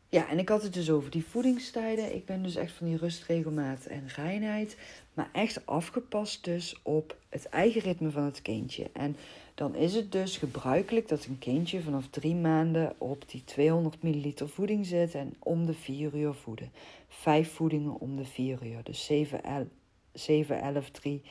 ja, 0.10 0.30
en 0.30 0.40
ik 0.40 0.50
had 0.50 0.64
het 0.64 0.74
dus 0.74 0.90
over 0.90 1.12
die 1.12 1.26
voedingstijden. 1.26 2.16
Ik 2.16 2.26
ben 2.26 2.44
dus 2.44 2.56
echt 2.56 2.72
van 2.72 2.88
die 2.88 2.98
rust, 2.98 3.24
regelmaat 3.24 3.86
en 3.86 4.08
reinheid. 4.16 4.78
Maar 5.14 5.30
echt 5.32 5.66
afgepast 5.66 6.44
dus 6.44 6.80
op 6.84 7.18
het 7.30 7.50
eigen 7.50 7.82
ritme 7.82 8.12
van 8.12 8.24
het 8.24 8.42
kindje. 8.42 8.90
En 8.94 9.18
dan 9.56 9.76
is 9.76 9.94
het 9.94 10.12
dus 10.12 10.38
gebruikelijk 10.38 11.08
dat 11.08 11.26
een 11.26 11.40
kindje 11.40 11.82
vanaf 11.82 12.08
drie 12.10 12.36
maanden 12.36 12.94
op 12.98 13.30
die 13.30 13.44
200 13.44 14.04
milliliter 14.04 14.50
voeding 14.50 14.86
zit 14.86 15.16
en 15.16 15.34
om 15.40 15.66
de 15.66 15.74
vier 15.74 16.16
uur 16.16 16.34
voeden. 16.34 16.72
Vijf 17.08 17.54
voedingen 17.54 18.00
om 18.00 18.16
de 18.16 18.26
vier 18.26 18.66
uur. 18.66 18.84
Dus 18.84 19.06
7, 19.06 19.44
11, 19.44 19.66
7, 20.14 20.62
11 20.62 20.90
3, 20.90 21.22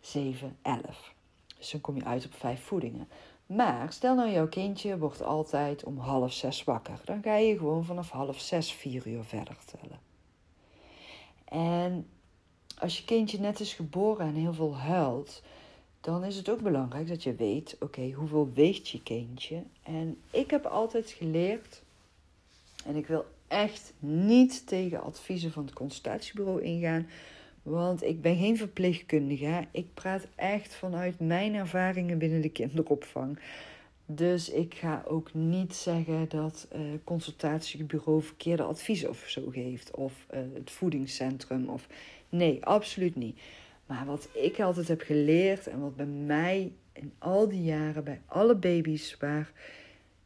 7, 0.00 0.56
11. 0.62 1.14
Dus 1.58 1.70
dan 1.70 1.80
kom 1.80 1.96
je 1.96 2.04
uit 2.04 2.24
op 2.24 2.34
vijf 2.34 2.60
voedingen. 2.60 3.08
Maar 3.54 3.92
stel 3.92 4.14
nou, 4.14 4.30
jouw 4.30 4.48
kindje 4.48 4.98
wordt 4.98 5.22
altijd 5.22 5.84
om 5.84 5.98
half 5.98 6.32
zes 6.32 6.64
wakker. 6.64 7.00
Dan 7.04 7.22
ga 7.22 7.36
je 7.36 7.56
gewoon 7.56 7.84
vanaf 7.84 8.10
half 8.10 8.40
zes, 8.40 8.72
vier 8.72 9.06
uur 9.06 9.24
verder 9.24 9.56
tellen. 9.64 10.00
En 11.44 12.06
als 12.78 12.98
je 12.98 13.04
kindje 13.04 13.40
net 13.40 13.60
is 13.60 13.74
geboren 13.74 14.26
en 14.26 14.34
heel 14.34 14.54
veel 14.54 14.76
huilt, 14.76 15.42
dan 16.00 16.24
is 16.24 16.36
het 16.36 16.48
ook 16.48 16.60
belangrijk 16.60 17.08
dat 17.08 17.22
je 17.22 17.34
weet: 17.34 17.76
oké, 17.80 18.10
hoeveel 18.10 18.50
weegt 18.54 18.88
je 18.88 19.02
kindje? 19.02 19.62
En 19.82 20.20
ik 20.30 20.50
heb 20.50 20.64
altijd 20.66 21.10
geleerd, 21.10 21.82
en 22.84 22.96
ik 22.96 23.06
wil 23.06 23.24
echt 23.48 23.92
niet 23.98 24.66
tegen 24.66 25.02
adviezen 25.02 25.52
van 25.52 25.64
het 25.64 25.74
consultatiebureau 25.74 26.62
ingaan, 26.62 27.08
want 27.62 28.02
ik 28.02 28.20
ben 28.20 28.36
geen 28.36 28.56
verpleegkundige. 28.56 29.66
Ik 29.70 29.94
praat 29.94 30.26
echt 30.34 30.74
vanuit 30.74 31.20
mijn 31.20 31.54
ervaringen 31.54 32.18
binnen 32.18 32.40
de 32.40 32.48
kinderopvang. 32.48 33.38
Dus 34.06 34.50
ik 34.50 34.74
ga 34.74 35.04
ook 35.06 35.34
niet 35.34 35.74
zeggen 35.74 36.28
dat 36.28 36.68
uh, 36.72 36.80
consultatiebureau 37.04 38.22
verkeerde 38.22 38.62
adviezen 38.62 39.08
of 39.08 39.24
zo 39.26 39.42
geeft. 39.50 39.90
Of 39.90 40.26
uh, 40.34 40.40
het 40.54 40.70
voedingscentrum. 40.70 41.68
Of... 41.68 41.86
Nee, 42.28 42.64
absoluut 42.64 43.16
niet. 43.16 43.40
Maar 43.86 44.06
wat 44.06 44.28
ik 44.32 44.60
altijd 44.60 44.88
heb 44.88 45.00
geleerd 45.00 45.66
en 45.66 45.80
wat 45.80 45.96
bij 45.96 46.06
mij 46.06 46.72
in 46.92 47.12
al 47.18 47.48
die 47.48 47.62
jaren 47.62 48.04
bij 48.04 48.20
alle 48.26 48.54
baby's 48.54 49.16
waar, 49.20 49.52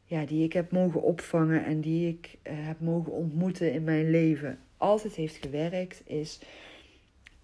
ja, 0.05 0.25
die 0.25 0.44
ik 0.44 0.53
heb 0.53 0.70
mogen 0.70 1.03
opvangen 1.03 1.64
en 1.64 1.81
die 1.81 2.09
ik 2.09 2.38
uh, 2.42 2.53
heb 2.55 2.81
mogen 2.81 3.12
ontmoeten 3.12 3.72
in 3.72 3.85
mijn 3.85 4.11
leven 4.11 4.59
altijd 4.77 5.14
heeft 5.14 5.37
gewerkt, 5.37 6.03
is 6.05 6.40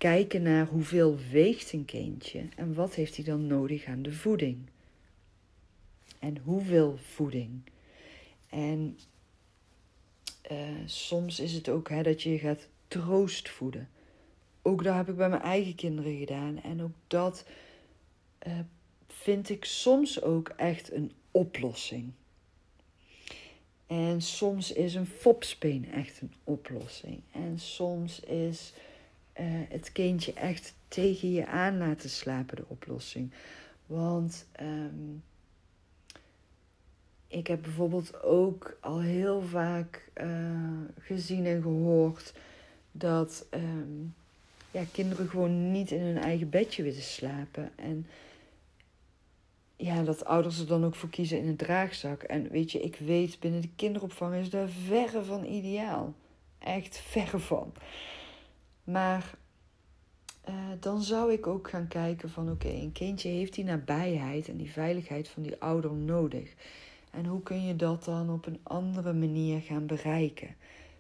kijken 0.02 0.42
naar 0.42 0.66
hoeveel 0.66 1.18
weegt 1.30 1.72
een 1.72 1.84
kindje 1.84 2.44
en 2.56 2.74
wat 2.74 2.94
heeft 2.94 3.16
hij 3.16 3.24
dan 3.24 3.46
nodig 3.46 3.84
aan 3.84 4.02
de 4.02 4.12
voeding. 4.12 4.58
En 6.18 6.38
hoeveel 6.38 6.96
voeding. 6.96 7.62
En 8.48 8.98
uh, 10.50 10.58
soms 10.86 11.40
is 11.40 11.52
het 11.52 11.68
ook 11.68 11.88
hè, 11.88 12.02
dat 12.02 12.22
je 12.22 12.38
gaat 12.38 12.68
troost 12.88 13.48
voeden. 13.48 13.88
Ook 14.62 14.84
dat 14.84 14.94
heb 14.94 15.08
ik 15.08 15.16
bij 15.16 15.28
mijn 15.28 15.42
eigen 15.42 15.74
kinderen 15.74 16.18
gedaan. 16.18 16.62
En 16.62 16.82
ook 16.82 16.94
dat 17.06 17.46
uh, 18.46 18.58
vind 19.06 19.48
ik 19.48 19.64
soms 19.64 20.22
ook 20.22 20.48
echt 20.48 20.92
een 20.92 21.12
oplossing. 21.30 22.12
En 23.86 24.22
soms 24.22 24.72
is 24.72 24.94
een 24.94 25.06
fopspeen 25.06 25.92
echt 25.92 26.20
een 26.20 26.32
oplossing. 26.44 27.20
En 27.32 27.58
soms 27.58 28.20
is 28.20 28.72
uh, 29.40 29.44
het 29.68 29.92
kindje 29.92 30.32
echt 30.32 30.74
tegen 30.88 31.32
je 31.32 31.46
aan 31.46 31.78
laten 31.78 32.10
slapen, 32.10 32.56
de 32.56 32.64
oplossing. 32.68 33.32
Want 33.86 34.46
um, 34.60 35.22
ik 37.26 37.46
heb 37.46 37.62
bijvoorbeeld 37.62 38.22
ook 38.22 38.76
al 38.80 39.00
heel 39.00 39.40
vaak 39.40 40.10
uh, 40.22 40.26
gezien 40.98 41.46
en 41.46 41.62
gehoord 41.62 42.34
dat 42.92 43.46
um, 43.50 44.14
ja, 44.70 44.82
kinderen 44.92 45.28
gewoon 45.28 45.70
niet 45.70 45.90
in 45.90 46.00
hun 46.00 46.18
eigen 46.18 46.50
bedje 46.50 46.82
willen 46.82 47.02
slapen. 47.02 47.70
En 47.76 48.06
ja, 49.76 50.02
dat 50.02 50.24
ouders 50.24 50.58
er 50.58 50.66
dan 50.66 50.84
ook 50.84 50.94
voor 50.94 51.08
kiezen 51.08 51.38
in 51.38 51.48
een 51.48 51.56
draagzak. 51.56 52.22
En 52.22 52.48
weet 52.48 52.72
je, 52.72 52.80
ik 52.80 52.96
weet 52.96 53.40
binnen 53.40 53.60
de 53.60 53.70
kinderopvang 53.76 54.34
is 54.34 54.50
daar 54.50 54.68
verre 54.68 55.24
van 55.24 55.44
ideaal. 55.44 56.14
Echt 56.58 56.98
verre 56.98 57.38
van. 57.38 57.72
Maar 58.84 59.34
uh, 60.48 60.54
dan 60.80 61.02
zou 61.02 61.32
ik 61.32 61.46
ook 61.46 61.70
gaan 61.70 61.88
kijken 61.88 62.30
van 62.30 62.50
oké, 62.50 62.68
een 62.68 62.92
kindje 62.92 63.28
heeft 63.28 63.54
die 63.54 63.64
nabijheid 63.64 64.48
en 64.48 64.56
die 64.56 64.70
veiligheid 64.70 65.28
van 65.28 65.42
die 65.42 65.60
ouder 65.60 65.92
nodig. 65.92 66.54
En 67.10 67.26
hoe 67.26 67.42
kun 67.42 67.66
je 67.66 67.76
dat 67.76 68.04
dan 68.04 68.30
op 68.30 68.46
een 68.46 68.60
andere 68.62 69.12
manier 69.12 69.60
gaan 69.60 69.86
bereiken? 69.86 70.56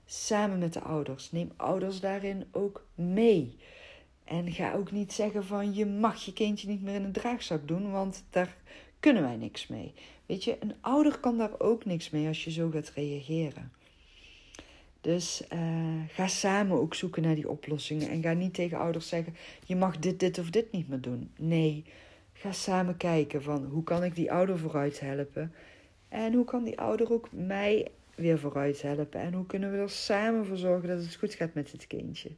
Samen 0.06 0.58
met 0.58 0.72
de 0.72 0.80
ouders. 0.80 1.32
Neem 1.32 1.52
ouders 1.56 2.00
daarin 2.00 2.44
ook 2.50 2.86
mee. 2.94 3.56
En 4.24 4.52
ga 4.52 4.72
ook 4.72 4.90
niet 4.90 5.12
zeggen 5.12 5.44
van 5.44 5.74
je 5.74 5.86
mag 5.86 6.24
je 6.24 6.32
kindje 6.32 6.68
niet 6.68 6.82
meer 6.82 6.94
in 6.94 7.04
een 7.04 7.12
draagzak 7.12 7.68
doen, 7.68 7.90
want 7.90 8.24
daar 8.30 8.56
kunnen 9.00 9.22
wij 9.22 9.36
niks 9.36 9.66
mee. 9.66 9.94
Weet 10.26 10.44
je, 10.44 10.56
een 10.60 10.74
ouder 10.80 11.18
kan 11.18 11.38
daar 11.38 11.60
ook 11.60 11.84
niks 11.84 12.10
mee 12.10 12.26
als 12.26 12.44
je 12.44 12.50
zo 12.50 12.70
gaat 12.70 12.92
reageren. 12.94 13.72
Dus 15.02 15.42
uh, 15.52 15.58
ga 16.08 16.26
samen 16.26 16.80
ook 16.80 16.94
zoeken 16.94 17.22
naar 17.22 17.34
die 17.34 17.48
oplossingen. 17.48 18.10
En 18.10 18.22
ga 18.22 18.32
niet 18.32 18.54
tegen 18.54 18.78
ouders 18.78 19.08
zeggen: 19.08 19.34
je 19.64 19.76
mag 19.76 19.98
dit, 19.98 20.20
dit 20.20 20.38
of 20.38 20.50
dit 20.50 20.72
niet 20.72 20.88
meer 20.88 21.00
doen. 21.00 21.30
Nee, 21.36 21.84
ga 22.32 22.52
samen 22.52 22.96
kijken 22.96 23.42
van 23.42 23.64
hoe 23.64 23.84
kan 23.84 24.04
ik 24.04 24.14
die 24.14 24.32
ouder 24.32 24.58
vooruit 24.58 25.00
helpen. 25.00 25.52
En 26.08 26.32
hoe 26.32 26.44
kan 26.44 26.64
die 26.64 26.80
ouder 26.80 27.12
ook 27.12 27.28
mij 27.32 27.90
weer 28.14 28.38
vooruit 28.38 28.82
helpen. 28.82 29.20
En 29.20 29.32
hoe 29.32 29.46
kunnen 29.46 29.72
we 29.72 29.78
er 29.78 29.90
samen 29.90 30.46
voor 30.46 30.56
zorgen 30.56 30.88
dat 30.88 30.98
het 30.98 31.14
goed 31.14 31.34
gaat 31.34 31.54
met 31.54 31.72
het 31.72 31.86
kindje. 31.86 32.30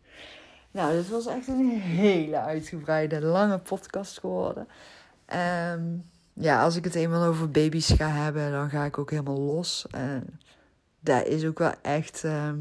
Nou, 0.71 0.93
dit 0.93 1.09
was 1.09 1.27
echt 1.27 1.49
een 1.49 1.71
hele 1.81 2.41
uitgebreide, 2.41 3.21
lange 3.21 3.59
podcast 3.59 4.19
geworden. 4.19 4.69
Um, 5.73 6.05
ja, 6.33 6.63
als 6.63 6.77
ik 6.77 6.85
het 6.85 6.95
eenmaal 6.95 7.25
over 7.25 7.51
baby's 7.51 7.91
ga 7.91 8.09
hebben, 8.09 8.51
dan 8.51 8.71
ga 8.71 8.85
ik 8.85 8.99
ook 8.99 9.11
helemaal 9.11 9.41
los. 9.41 9.87
En 9.91 10.41
dat 11.05 11.27
is 11.27 11.45
ook 11.45 11.59
wel 11.59 11.75
echt. 11.83 12.25
Ehm, 12.25 12.59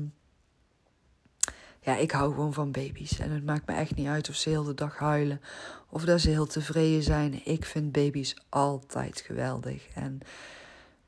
ja, 1.79 1.95
ik 1.95 2.11
hou 2.11 2.33
gewoon 2.33 2.53
van 2.53 2.71
baby's. 2.71 3.19
En 3.19 3.31
het 3.31 3.45
maakt 3.45 3.67
me 3.67 3.75
echt 3.75 3.95
niet 3.95 4.07
uit 4.07 4.29
of 4.29 4.35
ze 4.35 4.49
heel 4.49 4.63
de 4.63 4.73
dag 4.73 4.97
huilen. 4.97 5.41
Of 5.89 6.05
dat 6.05 6.21
ze 6.21 6.29
heel 6.29 6.45
tevreden 6.45 7.03
zijn. 7.03 7.41
Ik 7.45 7.65
vind 7.65 7.91
baby's 7.91 8.35
altijd 8.49 9.21
geweldig. 9.21 9.87
En 9.93 10.19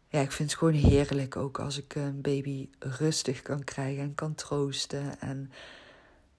ja, 0.07 0.19
ik 0.19 0.31
vind 0.31 0.49
het 0.49 0.59
gewoon 0.59 0.73
heerlijk 0.73 1.35
ook 1.35 1.59
als 1.59 1.77
ik 1.77 1.95
een 1.95 2.21
baby 2.21 2.69
rustig 2.79 3.41
kan 3.41 3.63
krijgen 3.63 4.03
en 4.03 4.15
kan 4.15 4.35
troosten. 4.35 5.19
En 5.19 5.51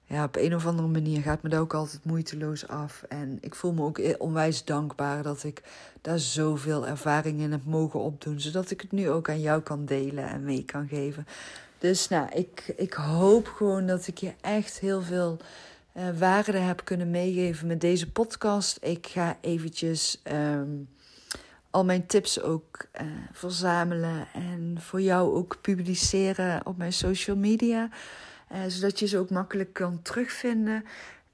ja, 0.06 0.24
op 0.24 0.36
een 0.36 0.54
of 0.54 0.66
andere 0.66 0.88
manier 0.88 1.22
gaat 1.22 1.42
me 1.42 1.48
dat 1.48 1.60
ook 1.60 1.74
altijd 1.74 2.04
moeiteloos 2.04 2.68
af. 2.68 3.04
En 3.08 3.38
ik 3.40 3.54
voel 3.54 3.72
me 3.72 3.82
ook 3.82 4.00
onwijs 4.18 4.64
dankbaar 4.64 5.22
dat 5.22 5.44
ik 5.44 5.62
daar 6.00 6.18
zoveel 6.18 6.86
ervaring 6.86 7.40
in 7.40 7.52
heb 7.52 7.64
mogen 7.64 8.00
opdoen. 8.00 8.40
Zodat 8.40 8.70
ik 8.70 8.80
het 8.80 8.92
nu 8.92 9.10
ook 9.10 9.28
aan 9.28 9.40
jou 9.40 9.60
kan 9.62 9.84
delen 9.84 10.28
en 10.28 10.44
mee 10.44 10.64
kan 10.64 10.88
geven. 10.88 11.26
Dus 11.78 12.08
nou, 12.08 12.28
ik, 12.32 12.74
ik 12.76 12.92
hoop 12.92 13.46
gewoon 13.46 13.86
dat 13.86 14.06
ik 14.06 14.18
je 14.18 14.32
echt 14.40 14.78
heel 14.78 15.02
veel 15.02 15.36
uh, 15.96 16.04
waarde 16.18 16.58
heb 16.58 16.84
kunnen 16.84 17.10
meegeven 17.10 17.66
met 17.66 17.80
deze 17.80 18.10
podcast. 18.10 18.78
Ik 18.80 19.06
ga 19.06 19.36
eventjes 19.40 20.22
um, 20.32 20.88
al 21.70 21.84
mijn 21.84 22.06
tips 22.06 22.42
ook 22.42 22.86
uh, 23.00 23.06
verzamelen 23.32 24.28
en 24.32 24.76
voor 24.80 25.00
jou 25.00 25.34
ook 25.34 25.58
publiceren 25.60 26.66
op 26.66 26.76
mijn 26.76 26.92
social 26.92 27.36
media. 27.36 27.88
Uh, 28.52 28.58
zodat 28.66 28.98
je 28.98 29.06
ze 29.06 29.18
ook 29.18 29.30
makkelijk 29.30 29.72
kan 29.72 30.02
terugvinden. 30.02 30.84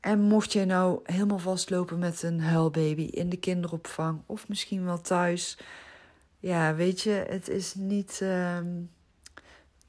En 0.00 0.20
mocht 0.20 0.52
je 0.52 0.64
nou 0.64 1.00
helemaal 1.02 1.38
vastlopen 1.38 1.98
met 1.98 2.22
een 2.22 2.40
huilbaby 2.40 3.02
in 3.02 3.28
de 3.28 3.36
kinderopvang 3.36 4.20
of 4.26 4.48
misschien 4.48 4.84
wel 4.84 5.00
thuis. 5.00 5.58
Ja, 6.38 6.74
weet 6.74 7.00
je, 7.00 7.24
het 7.28 7.48
is 7.48 7.74
niet. 7.74 8.20
Uh, 8.22 8.58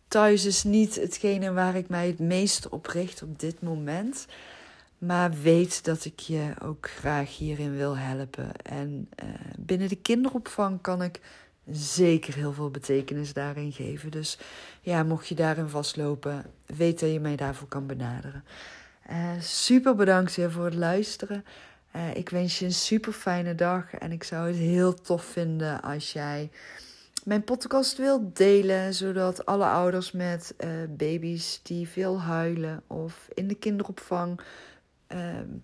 thuis 0.07 0.45
is 0.45 0.63
niet 0.63 0.95
hetgene 0.95 1.51
waar 1.51 1.75
ik 1.75 1.89
mij 1.89 2.07
het 2.07 2.19
meest 2.19 2.69
op 2.69 2.85
richt 2.85 3.23
op 3.23 3.39
dit 3.39 3.61
moment. 3.61 4.25
Maar 4.97 5.31
weet 5.31 5.85
dat 5.85 6.05
ik 6.05 6.19
je 6.19 6.53
ook 6.61 6.89
graag 6.89 7.37
hierin 7.37 7.75
wil 7.75 7.97
helpen. 7.97 8.61
En 8.61 9.09
uh, 9.23 9.29
binnen 9.59 9.89
de 9.89 10.01
kinderopvang 10.01 10.81
kan 10.81 11.03
ik 11.03 11.19
zeker 11.71 12.33
heel 12.33 12.53
veel 12.53 12.69
betekenis 12.69 13.33
daarin 13.33 13.71
geven. 13.71 14.11
Dus 14.11 14.37
ja, 14.81 15.03
mocht 15.03 15.27
je 15.27 15.35
daarin 15.35 15.67
vastlopen, 15.67 16.45
weet 16.65 16.99
dat 16.99 17.11
je 17.11 17.19
mij 17.19 17.35
daarvoor 17.35 17.67
kan 17.67 17.87
benaderen. 17.87 18.43
Uh, 19.09 19.31
super 19.39 19.95
bedankt 19.95 20.35
weer 20.35 20.51
voor 20.51 20.65
het 20.65 20.75
luisteren. 20.75 21.45
Uh, 21.95 22.15
ik 22.15 22.29
wens 22.29 22.59
je 22.59 22.65
een 22.65 22.73
super 22.73 23.13
fijne 23.13 23.55
dag. 23.55 23.93
En 23.93 24.11
ik 24.11 24.23
zou 24.23 24.47
het 24.47 24.55
heel 24.55 24.93
tof 24.93 25.23
vinden 25.23 25.81
als 25.81 26.13
jij 26.13 26.49
mijn 27.23 27.43
podcast 27.43 27.97
wilt 27.97 28.37
delen. 28.37 28.93
Zodat 28.93 29.45
alle 29.45 29.65
ouders 29.65 30.11
met 30.11 30.53
uh, 30.57 30.69
baby's 30.89 31.59
die 31.63 31.87
veel 31.87 32.21
huilen 32.21 32.83
of 32.87 33.27
in 33.33 33.47
de 33.47 33.55
kinderopvang. 33.55 34.39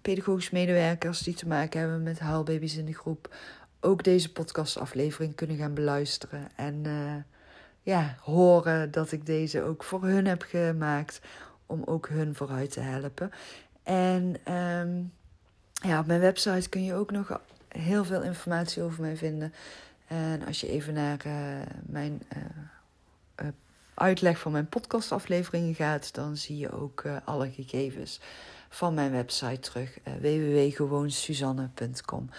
pedagogisch 0.02 0.50
medewerkers 0.50 1.20
die 1.20 1.34
te 1.34 1.48
maken 1.48 1.80
hebben 1.80 2.04
met 2.04 2.20
huilbaby's 2.20 2.76
in 2.76 2.86
de 2.86 2.94
groep 2.94 3.36
ook 3.80 4.04
deze 4.04 4.32
podcastaflevering 4.32 5.36
kunnen 5.36 5.58
gaan 5.58 5.74
beluisteren. 5.74 6.50
En 6.56 6.84
uh, 6.86 7.16
ja, 7.82 8.16
horen 8.22 8.92
dat 8.92 9.12
ik 9.12 9.26
deze 9.26 9.64
ook 9.64 9.84
voor 9.84 10.04
hun 10.04 10.26
heb 10.26 10.42
gemaakt. 10.42 11.22
Om 11.66 11.82
ook 11.86 12.08
hun 12.08 12.36
vooruit 12.36 12.72
te 12.72 12.80
helpen. 12.80 13.32
En 13.84 14.54
um, 14.54 15.14
ja, 15.74 16.00
op 16.00 16.06
mijn 16.06 16.20
website 16.20 16.70
kun 16.70 16.84
je 16.84 16.94
ook 16.94 17.12
nog 17.12 17.42
heel 17.68 18.06
veel 18.06 18.22
informatie 18.22 18.84
over 18.84 19.02
mij 19.02 19.18
vinden. 19.18 19.54
En 20.08 20.46
als 20.46 20.62
je 20.62 20.70
even 20.70 20.94
naar 20.94 21.26
uh, 21.26 21.34
mijn 21.82 22.22
uh, 22.38 22.44
uitleg 23.94 24.40
van 24.40 24.52
mijn 24.52 24.70
podcastafleveringen 24.70 25.76
gaat, 25.76 26.14
dan 26.14 26.38
zie 26.38 26.58
je 26.58 26.72
ook 26.72 27.04
alle 27.26 27.52
gegevens 27.52 28.20
van 28.70 28.94
mijn 28.94 29.12
website 29.12 29.60
terug. 29.60 29.98
Www.gewoonsuzanne.com 30.04 32.30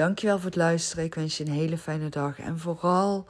Dankjewel 0.00 0.36
voor 0.36 0.46
het 0.46 0.56
luisteren. 0.56 1.04
Ik 1.04 1.14
wens 1.14 1.36
je 1.36 1.46
een 1.46 1.52
hele 1.52 1.78
fijne 1.78 2.08
dag. 2.08 2.38
En 2.38 2.58
vooral 2.58 3.28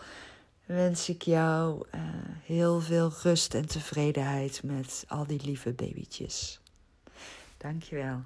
wens 0.67 1.09
ik 1.09 1.23
jou 1.23 1.87
uh, 1.95 2.01
heel 2.45 2.81
veel 2.81 3.13
rust 3.23 3.55
en 3.55 3.67
tevredenheid 3.67 4.63
met 4.63 5.05
al 5.09 5.27
die 5.27 5.41
lieve 5.45 5.73
babytjes. 5.73 6.61
Dankjewel. 7.57 8.23